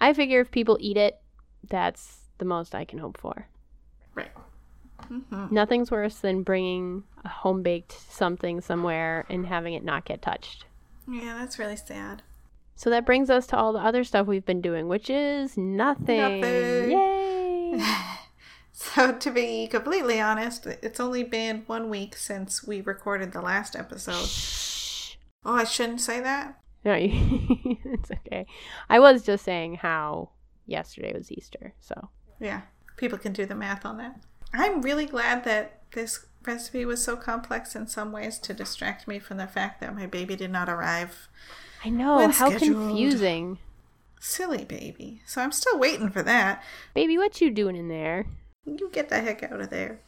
I 0.00 0.12
figure 0.12 0.40
if 0.40 0.50
people 0.50 0.76
eat 0.80 0.98
it, 0.98 1.18
that's 1.70 2.18
the 2.36 2.44
most 2.44 2.74
I 2.74 2.84
can 2.84 2.98
hope 2.98 3.16
for. 3.16 3.46
Right. 4.14 4.30
Hmm 5.08 5.46
Nothing's 5.50 5.90
worse 5.90 6.16
than 6.16 6.42
bringing 6.42 7.04
a 7.24 7.28
home 7.28 7.62
baked 7.62 7.92
something 7.92 8.60
somewhere 8.60 9.24
and 9.28 9.46
having 9.46 9.74
it 9.74 9.84
not 9.84 10.04
get 10.04 10.22
touched. 10.22 10.64
Yeah, 11.08 11.36
that's 11.38 11.58
really 11.58 11.76
sad. 11.76 12.22
So 12.76 12.90
that 12.90 13.06
brings 13.06 13.30
us 13.30 13.46
to 13.48 13.56
all 13.56 13.72
the 13.72 13.78
other 13.78 14.02
stuff 14.04 14.26
we've 14.26 14.44
been 14.44 14.60
doing, 14.60 14.88
which 14.88 15.08
is 15.08 15.56
nothing. 15.56 16.18
Nothing. 16.18 16.90
Yay! 16.90 17.80
So, 18.76 19.12
to 19.12 19.30
be 19.30 19.68
completely 19.68 20.20
honest, 20.20 20.66
it's 20.66 20.98
only 20.98 21.22
been 21.22 21.62
one 21.66 21.88
week 21.88 22.16
since 22.16 22.66
we 22.66 22.80
recorded 22.80 23.30
the 23.32 23.40
last 23.40 23.76
episode. 23.76 24.26
Shh. 24.26 25.14
Oh, 25.44 25.54
I 25.54 25.62
shouldn't 25.62 26.00
say 26.00 26.20
that? 26.20 26.58
No, 26.84 26.96
you- 26.96 27.78
it's 27.84 28.10
okay. 28.10 28.46
I 28.90 28.98
was 28.98 29.22
just 29.22 29.44
saying 29.44 29.76
how 29.76 30.30
yesterday 30.66 31.12
was 31.14 31.30
Easter, 31.30 31.72
so 31.78 32.08
Yeah, 32.40 32.62
people 32.96 33.16
can 33.16 33.32
do 33.32 33.46
the 33.46 33.54
math 33.54 33.86
on 33.86 33.96
that. 33.98 34.16
I'm 34.54 34.82
really 34.82 35.06
glad 35.06 35.44
that 35.44 35.80
this 35.92 36.26
recipe 36.44 36.84
was 36.84 37.02
so 37.02 37.16
complex 37.16 37.74
in 37.74 37.86
some 37.86 38.12
ways 38.12 38.38
to 38.40 38.54
distract 38.54 39.08
me 39.08 39.18
from 39.18 39.38
the 39.38 39.46
fact 39.46 39.80
that 39.80 39.94
my 39.94 40.06
baby 40.06 40.36
did 40.36 40.50
not 40.50 40.68
arrive. 40.68 41.28
I 41.84 41.90
know 41.90 42.28
how 42.28 42.50
scheduled. 42.50 42.88
confusing. 42.88 43.58
Silly 44.20 44.64
baby. 44.64 45.22
So, 45.26 45.42
I'm 45.42 45.52
still 45.52 45.78
waiting 45.78 46.10
for 46.10 46.22
that. 46.22 46.62
Baby, 46.94 47.18
what 47.18 47.40
you 47.40 47.50
doing 47.50 47.76
in 47.76 47.88
there? 47.88 48.26
You 48.64 48.88
get 48.92 49.10
the 49.10 49.20
heck 49.20 49.42
out 49.42 49.60
of 49.60 49.70
there. 49.70 50.00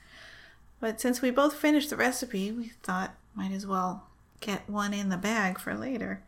But 0.81 1.01
since 1.01 1.21
we 1.21 1.31
both 1.31 1.55
finished 1.55 1.91
the 1.91 1.97
recipe, 1.97 2.53
we 2.53 2.69
thought 2.83 3.15
might 3.35 3.53
as 3.53 3.67
well 3.67 4.09
get 4.41 4.69
one 4.69 4.95
in 4.95 5.09
the 5.09 5.17
bag 5.17 5.59
for 5.59 5.75
later. 5.75 6.23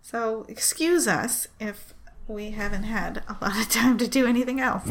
So 0.00 0.44
excuse 0.48 1.06
us 1.06 1.48
if 1.60 1.94
we 2.26 2.50
haven't 2.50 2.84
had 2.84 3.24
a 3.28 3.36
lot 3.44 3.58
of 3.58 3.68
time 3.68 3.98
to 3.98 4.08
do 4.08 4.26
anything 4.26 4.60
else. 4.60 4.88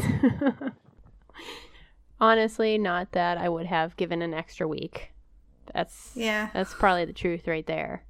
Honestly, 2.22 2.78
not 2.78 3.10
that 3.12 3.36
I 3.36 3.48
would 3.48 3.66
have 3.66 3.96
given 3.96 4.22
an 4.22 4.32
extra 4.32 4.66
week. 4.68 5.12
That's 5.74 6.12
Yeah. 6.14 6.50
that's 6.54 6.72
probably 6.72 7.04
the 7.04 7.12
truth 7.12 7.48
right 7.48 7.66
there. 7.66 8.04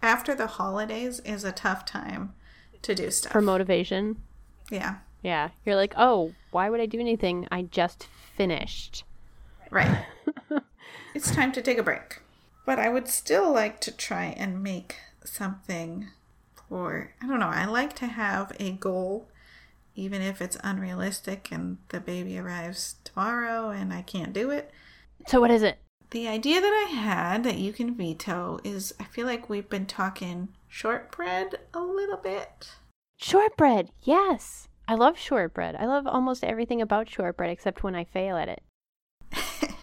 After 0.00 0.32
the 0.34 0.46
holidays 0.46 1.18
is 1.20 1.42
a 1.42 1.50
tough 1.50 1.84
time 1.84 2.34
to 2.82 2.94
do 2.94 3.10
stuff. 3.10 3.32
For 3.32 3.40
motivation. 3.42 4.22
yeah. 4.70 4.98
Yeah. 5.22 5.48
You're 5.66 5.74
like, 5.74 5.92
"Oh, 5.96 6.34
why 6.52 6.70
would 6.70 6.80
I 6.80 6.86
do 6.86 7.00
anything? 7.00 7.48
I 7.50 7.62
just 7.62 8.04
finished." 8.36 9.02
Right. 9.70 10.06
it's 11.14 11.32
time 11.34 11.50
to 11.52 11.60
take 11.60 11.78
a 11.78 11.82
break. 11.82 12.20
But 12.64 12.78
I 12.78 12.88
would 12.88 13.08
still 13.08 13.52
like 13.52 13.80
to 13.80 13.90
try 13.90 14.26
and 14.26 14.62
make 14.62 14.96
something 15.24 16.08
for, 16.68 17.10
I 17.20 17.26
don't 17.26 17.40
know, 17.40 17.48
I 17.48 17.64
like 17.64 17.94
to 17.96 18.06
have 18.06 18.54
a 18.60 18.70
goal, 18.72 19.26
even 19.96 20.22
if 20.22 20.40
it's 20.40 20.56
unrealistic 20.62 21.48
and 21.50 21.78
the 21.88 21.98
baby 21.98 22.38
arrives 22.38 22.96
tomorrow 23.18 23.70
and 23.70 23.92
I 23.92 24.02
can't 24.02 24.32
do 24.32 24.50
it. 24.50 24.70
So 25.26 25.40
what 25.40 25.50
is 25.50 25.62
it? 25.62 25.78
The 26.10 26.28
idea 26.28 26.60
that 26.60 26.86
I 26.88 26.94
had 26.94 27.42
that 27.44 27.58
you 27.58 27.72
can 27.72 27.94
veto 27.94 28.60
is 28.62 28.94
I 29.00 29.04
feel 29.04 29.26
like 29.26 29.48
we've 29.48 29.68
been 29.68 29.86
talking 29.86 30.50
shortbread 30.68 31.58
a 31.74 31.80
little 31.80 32.16
bit. 32.16 32.70
Shortbread. 33.18 33.90
Yes. 34.02 34.68
I 34.86 34.94
love 34.94 35.18
shortbread. 35.18 35.74
I 35.74 35.86
love 35.86 36.06
almost 36.06 36.44
everything 36.44 36.80
about 36.80 37.10
shortbread 37.10 37.50
except 37.50 37.82
when 37.82 37.96
I 37.96 38.04
fail 38.04 38.36
at 38.36 38.48
it. 38.48 38.62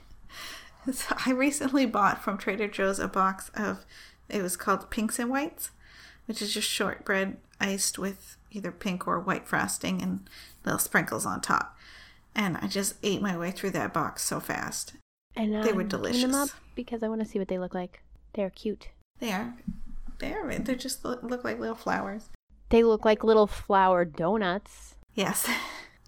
So 0.94 1.16
I 1.26 1.32
recently 1.32 1.88
bought 1.88 2.24
from 2.24 2.38
Trader 2.38 2.68
Joe's 2.68 3.00
a 3.00 3.08
box 3.08 3.50
of 3.56 3.88
it 4.30 4.44
was 4.44 4.56
called 4.56 4.92
Pinks 4.92 5.18
and 5.18 5.32
Whites, 5.32 5.72
which 6.28 6.44
is 6.44 6.54
just 6.54 6.70
shortbread 6.70 7.38
iced 7.60 7.98
with 7.98 8.38
either 8.52 8.72
pink 8.72 9.08
or 9.08 9.20
white 9.20 9.48
frosting 9.48 10.00
and 10.04 10.30
little 10.64 10.78
sprinkles 10.78 11.26
on 11.26 11.42
top. 11.42 11.75
And 12.36 12.58
I 12.58 12.68
just 12.68 12.96
ate 13.04 13.22
my 13.22 13.38
way 13.38 13.52
through 13.52 13.72
that 13.72 13.94
box 13.94 14.24
so 14.24 14.40
fast. 14.40 14.94
And 15.36 15.52
They 15.54 15.58
were 15.58 15.62
um, 15.62 15.64
I'm 15.64 15.76
looking 15.76 15.78
them 15.78 15.88
delicious. 16.32 16.36
up 16.36 16.50
because 16.76 17.02
I 17.04 17.08
want 17.08 17.22
to 17.22 17.28
see 17.28 17.40
what 17.40 17.48
they 17.48 17.58
look 17.60 17.74
like. 17.74 18.02
They're 18.34 18.50
cute. 18.50 18.90
They 19.20 19.32
are 19.32 19.54
they 20.20 20.34
are 20.34 20.48
they 20.60 20.76
just 20.76 21.04
look, 21.06 21.24
look 21.24 21.44
like 21.44 21.60
little 21.60 21.76
flowers. 21.76 22.30
They 22.70 22.84
look 22.84 23.06
like 23.06 23.24
little 23.24 23.48
flower 23.48 24.06
donuts. 24.06 24.96
Yes. 25.14 25.48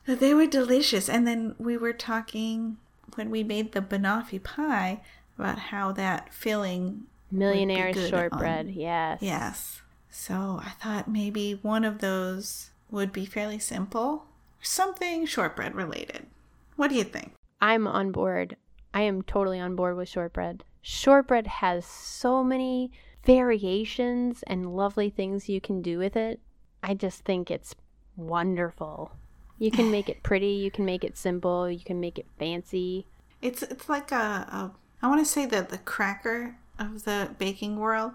They 0.07 0.33
were 0.33 0.47
delicious. 0.47 1.09
And 1.09 1.27
then 1.27 1.53
we 1.59 1.75
were 1.75 1.91
talking 1.91 2.77
when 3.15 3.29
we 3.29 3.43
made 3.43 3.73
the 3.73 3.81
banoffee 3.81 4.41
pie 4.41 5.01
about 5.37 5.59
how 5.59 5.91
that 5.91 6.33
filling 6.33 7.07
Millionaire's 7.29 7.93
good 7.95 8.09
shortbread. 8.09 8.67
on- 8.67 8.73
yes. 8.73 9.19
Yes. 9.21 9.81
So 10.09 10.61
I 10.63 10.69
thought 10.81 11.09
maybe 11.09 11.59
one 11.61 11.83
of 11.83 11.99
those 11.99 12.69
would 12.89 13.11
be 13.11 13.25
fairly 13.25 13.59
simple. 13.59 14.27
Something 14.67 15.25
shortbread 15.25 15.75
related. 15.75 16.27
What 16.75 16.89
do 16.89 16.95
you 16.95 17.05
think? 17.05 17.31
I'm 17.61 17.87
on 17.87 18.11
board. 18.11 18.57
I 18.93 19.01
am 19.01 19.21
totally 19.21 19.61
on 19.61 19.77
board 19.77 19.95
with 19.95 20.09
shortbread. 20.09 20.65
Shortbread 20.81 21.47
has 21.47 21.85
so 21.85 22.43
many 22.43 22.91
variations 23.23 24.43
and 24.45 24.75
lovely 24.75 25.09
things 25.09 25.47
you 25.47 25.61
can 25.61 25.81
do 25.81 25.97
with 25.97 26.17
it. 26.17 26.41
I 26.83 26.95
just 26.95 27.23
think 27.23 27.49
it's 27.49 27.75
wonderful. 28.17 29.13
You 29.57 29.71
can 29.71 29.89
make 29.89 30.09
it 30.09 30.21
pretty, 30.29 30.51
you 30.51 30.69
can 30.69 30.83
make 30.83 31.05
it 31.05 31.17
simple, 31.17 31.71
you 31.71 31.79
can 31.79 32.01
make 32.01 32.19
it 32.19 32.27
fancy. 32.37 33.07
It's 33.41 33.63
it's 33.63 33.87
like 33.87 34.11
a, 34.11 34.15
a 34.15 34.71
I 35.01 35.07
want 35.07 35.25
to 35.25 35.31
say 35.31 35.45
that 35.45 35.69
the 35.69 35.77
cracker 35.77 36.57
of 36.77 37.05
the 37.05 37.31
baking 37.39 37.79
world 37.79 38.11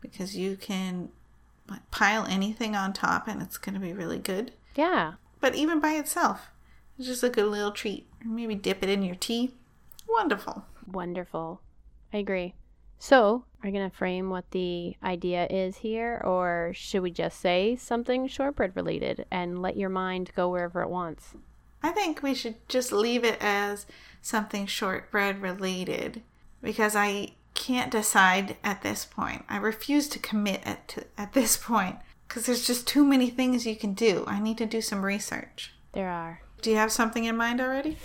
because 0.00 0.36
you 0.36 0.56
can 0.56 1.08
pile 1.90 2.24
anything 2.26 2.76
on 2.76 2.92
top 2.92 3.26
and 3.26 3.42
it's 3.42 3.58
going 3.58 3.74
to 3.74 3.80
be 3.80 3.92
really 3.92 4.18
good. 4.18 4.52
Yeah. 4.76 5.14
But 5.40 5.54
even 5.54 5.80
by 5.80 5.92
itself, 5.92 6.50
it's 6.98 7.06
just 7.06 7.22
a 7.22 7.28
good 7.28 7.46
little 7.46 7.70
treat. 7.70 8.06
Maybe 8.24 8.54
dip 8.54 8.82
it 8.82 8.88
in 8.88 9.02
your 9.02 9.14
tea. 9.14 9.54
Wonderful. 10.08 10.64
Wonderful. 10.86 11.60
I 12.12 12.18
agree. 12.18 12.54
So, 12.98 13.44
are 13.62 13.68
you 13.68 13.72
going 13.72 13.88
to 13.88 13.96
frame 13.96 14.30
what 14.30 14.50
the 14.50 14.96
idea 15.02 15.46
is 15.48 15.78
here, 15.78 16.20
or 16.24 16.72
should 16.74 17.02
we 17.02 17.12
just 17.12 17.40
say 17.40 17.76
something 17.76 18.26
shortbread 18.26 18.74
related 18.74 19.24
and 19.30 19.62
let 19.62 19.76
your 19.76 19.88
mind 19.88 20.32
go 20.34 20.48
wherever 20.48 20.82
it 20.82 20.90
wants? 20.90 21.34
I 21.82 21.90
think 21.90 22.22
we 22.22 22.34
should 22.34 22.56
just 22.68 22.90
leave 22.90 23.22
it 23.22 23.38
as 23.40 23.86
something 24.20 24.66
shortbread 24.66 25.40
related 25.40 26.22
because 26.60 26.96
I 26.96 27.34
can't 27.54 27.90
decide 27.90 28.56
at 28.64 28.82
this 28.82 29.04
point. 29.04 29.44
I 29.48 29.58
refuse 29.58 30.08
to 30.08 30.18
commit 30.18 30.60
at, 30.64 30.88
to, 30.88 31.04
at 31.16 31.34
this 31.34 31.56
point 31.62 31.96
because 32.28 32.46
there's 32.46 32.66
just 32.66 32.86
too 32.86 33.04
many 33.04 33.30
things 33.30 33.66
you 33.66 33.74
can 33.74 33.94
do. 33.94 34.24
I 34.26 34.38
need 34.38 34.58
to 34.58 34.66
do 34.66 34.82
some 34.82 35.04
research. 35.04 35.72
There 35.92 36.10
are. 36.10 36.42
Do 36.60 36.70
you 36.70 36.76
have 36.76 36.92
something 36.92 37.24
in 37.24 37.36
mind 37.36 37.60
already? 37.60 37.96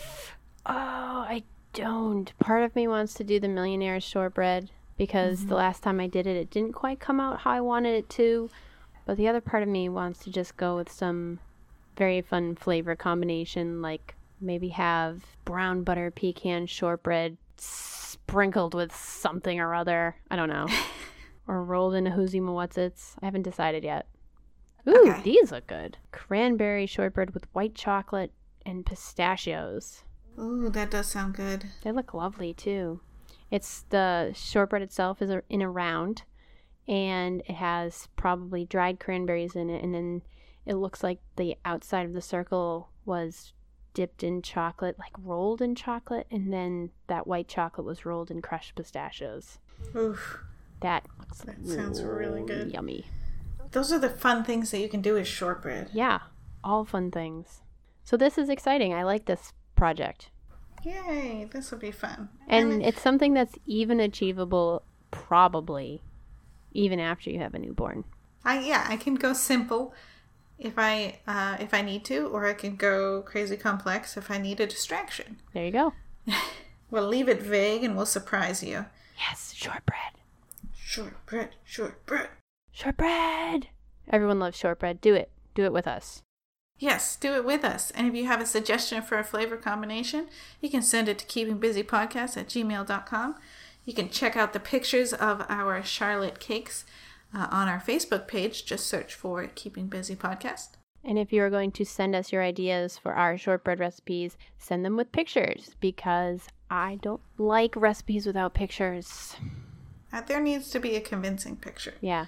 Oh, 0.66 1.26
I 1.28 1.44
don't. 1.74 2.32
Part 2.40 2.64
of 2.64 2.76
me 2.76 2.88
wants 2.88 3.14
to 3.16 3.24
do 3.24 3.40
the 3.40 3.50
millionaire's 3.50 4.04
shortbread 4.04 4.70
because 4.98 5.40
the 5.40 5.46
mm-hmm. 5.48 5.56
last 5.56 5.84
time 5.84 6.00
I 6.00 6.08
did 6.08 6.26
it, 6.26 6.38
it 6.38 6.50
didn't 6.50 6.74
quite 6.74 7.00
come 7.00 7.20
out 7.20 7.42
how 7.42 7.52
I 7.52 7.62
wanted 7.62 7.96
it 7.96 8.10
to. 8.12 8.50
But 9.06 9.18
the 9.18 9.28
other 9.28 9.42
part 9.42 9.64
of 9.64 9.70
me 9.70 9.90
wants 9.90 10.24
to 10.24 10.32
just 10.32 10.56
go 10.56 10.78
with 10.78 10.90
some 10.90 11.40
very 11.98 12.22
fun 12.22 12.56
flavor 12.56 12.96
combination, 12.96 13.82
like 13.82 14.16
maybe 14.40 14.70
have 14.70 15.24
brown 15.44 15.84
butter 15.84 16.12
pecan 16.12 16.66
shortbread 16.68 17.38
sprinkled 17.58 18.74
with 18.74 18.96
something 18.96 19.60
or 19.60 19.76
other. 19.76 20.16
I 20.32 20.38
don't 20.38 20.50
know. 20.50 20.68
or 21.48 21.64
rolled 21.64 21.96
in 21.96 22.08
a 22.08 22.12
who's 22.12 22.34
what's 22.34 22.78
its. 22.78 23.16
I 23.22 23.26
haven't 23.26 23.42
decided 23.42 23.84
yet. 23.84 24.08
Ooh, 24.88 25.10
Okay. 25.12 25.22
these 25.22 25.52
look 25.52 25.68
good. 25.68 25.98
Cranberry 26.12 26.86
shortbread 26.86 27.34
with 27.34 27.48
white 27.54 27.76
chocolate 27.76 28.32
and 28.66 28.86
pistachios. 28.86 30.04
Ooh, 30.40 30.70
that 30.70 30.92
does 30.92 31.08
sound 31.08 31.36
good. 31.36 31.66
They 31.84 31.92
look 31.92 32.14
lovely 32.14 32.54
too. 32.54 33.00
It's 33.52 33.84
the 33.90 34.32
shortbread 34.36 34.82
itself 34.82 35.22
is 35.22 35.32
in 35.50 35.62
a 35.62 35.70
round, 35.70 36.24
and 36.88 37.42
it 37.42 37.56
has 37.56 38.08
probably 38.16 38.66
dried 38.66 39.00
cranberries 39.00 39.56
in 39.56 39.70
it, 39.70 39.84
and 39.84 39.94
then 39.94 40.22
it 40.66 40.76
looks 40.76 41.04
like 41.04 41.20
the 41.36 41.56
outside 41.64 42.06
of 42.06 42.14
the 42.14 42.22
circle 42.22 42.90
was 43.06 43.54
dipped 43.94 44.24
in 44.24 44.42
chocolate, 44.42 44.98
like 44.98 45.14
rolled 45.22 45.62
in 45.62 45.76
chocolate, 45.76 46.26
and 46.32 46.52
then 46.52 46.90
that 47.08 47.28
white 47.28 47.48
chocolate 47.48 47.86
was 47.86 48.06
rolled 48.06 48.32
in 48.32 48.42
crushed 48.42 48.76
pistachios. 48.76 49.60
Oof. 49.96 50.40
That 50.80 51.06
looks 51.20 51.40
That 51.40 51.64
sounds 51.66 52.02
really 52.02 52.44
good. 52.44 52.74
Yummy. 52.74 53.06
Those 53.74 53.92
are 53.92 54.00
the 54.00 54.10
fun 54.10 54.44
things 54.44 54.72
that 54.72 54.80
you 54.80 54.88
can 54.88 55.02
do 55.02 55.16
with 55.16 55.28
shortbread. 55.28 55.90
Yeah, 55.94 56.20
all 56.64 56.86
fun 56.86 57.12
things. 57.12 57.62
So 58.04 58.16
this 58.18 58.38
is 58.38 58.50
exciting. 58.50 58.94
I 58.94 59.04
like 59.04 59.26
this 59.26 59.54
project. 59.76 60.30
Yay, 60.84 61.48
this 61.52 61.72
will 61.72 61.80
be 61.80 61.92
fun. 61.92 62.30
And 62.48 62.84
it's 62.84 63.02
something 63.02 63.34
that's 63.34 63.56
even 63.66 64.00
achievable 64.00 64.84
probably 65.12 66.02
even 66.74 67.00
after 67.00 67.30
you 67.30 67.40
have 67.40 67.54
a 67.54 67.60
newborn. 67.60 68.04
I 68.46 68.60
yeah, 68.60 68.86
I 68.90 68.98
can 68.98 69.16
go 69.16 69.34
simple 69.34 69.94
if 70.60 70.74
I 70.78 71.20
uh, 71.28 71.58
if 71.60 71.74
I 71.74 71.82
need 71.82 72.04
to, 72.06 72.28
or 72.28 72.46
I 72.46 72.54
can 72.54 72.76
go 72.76 73.22
crazy 73.22 73.58
complex 73.58 74.18
if 74.18 74.30
I 74.30 74.38
need 74.38 74.60
a 74.60 74.68
distraction. 74.68 75.42
There 75.54 75.66
you 75.66 75.72
go. 75.72 75.94
We'll 76.94 77.08
leave 77.08 77.28
it 77.28 77.42
vague 77.42 77.84
and 77.84 77.96
we'll 77.96 78.06
surprise 78.06 78.62
you. 78.62 78.86
Yes, 79.18 79.52
shortbread. 79.56 80.14
Shortbread, 80.76 81.56
shortbread. 81.64 82.30
Shortbread. 82.74 83.68
Everyone 84.10 84.40
loves 84.40 84.58
shortbread. 84.58 85.00
Do 85.00 85.14
it. 85.14 85.32
Do 85.54 85.64
it 85.64 85.72
with 85.72 85.88
us. 85.88 86.24
Yes, 86.80 87.16
do 87.16 87.36
it 87.36 87.46
with 87.46 87.64
us. 87.64 87.92
And 87.92 88.08
if 88.08 88.16
you 88.16 88.26
have 88.26 88.42
a 88.42 88.48
suggestion 88.48 89.04
for 89.04 89.18
a 89.18 89.24
flavor 89.24 89.56
combination, 89.56 90.28
you 90.60 90.70
can 90.70 90.82
send 90.82 91.08
it 91.08 91.20
to 91.20 91.26
keepingbusypodcast 91.26 92.36
at 92.36 92.48
gmail.com. 92.50 93.36
You 93.86 93.94
can 93.94 94.10
check 94.10 94.36
out 94.36 94.54
the 94.54 94.60
pictures 94.60 95.14
of 95.14 95.46
our 95.50 95.84
Charlotte 95.84 96.40
cakes 96.40 96.84
uh, 97.34 97.48
on 97.52 97.68
our 97.68 97.80
Facebook 97.80 98.28
page. 98.28 98.66
Just 98.66 98.88
search 98.88 99.14
for 99.14 99.46
Keeping 99.54 99.88
Busy 99.88 100.16
Podcast. 100.16 100.70
And 101.04 101.20
if 101.20 101.32
you 101.32 101.44
are 101.44 101.50
going 101.50 101.72
to 101.74 101.86
send 101.86 102.16
us 102.16 102.32
your 102.32 102.42
ideas 102.42 102.98
for 102.98 103.14
our 103.14 103.38
shortbread 103.38 103.80
recipes, 103.80 104.36
send 104.58 104.84
them 104.84 104.98
with 104.98 105.12
pictures 105.12 105.76
because 105.80 106.48
I 106.72 106.98
don't 107.02 107.22
like 107.38 107.76
recipes 107.76 108.26
without 108.26 108.56
pictures. 108.56 109.36
Uh, 110.12 110.22
there 110.22 110.40
needs 110.40 110.70
to 110.72 110.80
be 110.80 110.96
a 110.96 111.02
convincing 111.02 111.58
picture. 111.58 111.94
Yeah. 112.02 112.28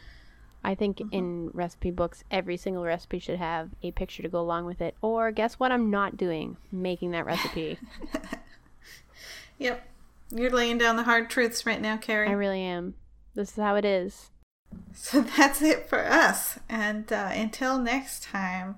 I 0.66 0.76
think 0.76 1.02
in 1.12 1.52
recipe 1.54 1.92
books, 1.92 2.24
every 2.32 2.58
single 2.58 2.84
recipe 2.84 3.20
should 3.20 3.38
have 3.38 3.70
a 3.84 3.92
picture 3.92 4.24
to 4.24 4.30
go 4.30 4.40
along 4.40 4.66
with 4.66 4.82
it. 4.82 4.96
Or 5.02 5.32
guess 5.32 5.56
what? 5.56 5.72
I'm 5.72 5.92
not 5.92 6.18
doing 6.18 6.58
making 6.72 7.12
that 7.12 7.26
recipe. 7.26 7.78
Yep. 9.58 9.88
You're 10.32 10.50
laying 10.52 10.78
down 10.78 10.96
the 10.98 11.04
hard 11.04 11.30
truths 11.30 11.66
right 11.66 11.82
now, 11.82 11.98
Carrie. 11.98 12.28
I 12.28 12.34
really 12.34 12.62
am. 12.62 12.96
This 13.36 13.52
is 13.52 13.56
how 13.56 13.76
it 13.76 13.86
is. 13.86 14.32
So 14.94 15.22
that's 15.22 15.62
it 15.62 15.88
for 15.88 16.00
us. 16.06 16.60
And 16.68 17.12
uh, 17.12 17.30
until 17.34 17.80
next 17.80 18.24
time, 18.24 18.76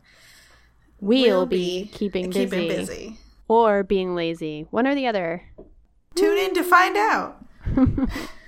We'll, 0.99 1.45
be, 1.47 1.89
keeping 1.93 2.29
busy, 2.29 2.45
keeping 2.45 2.67
busy. 2.67 3.17
or 3.47 3.83
being 3.83 4.13
lazy. 4.15 4.67
One 4.69 4.85
or 4.85 4.93
the 4.93 5.07
other. 5.07 5.43
Tune 6.15 6.37
in 6.37 6.53
to 6.55 6.63
find 6.63 6.97
out. 6.97 7.43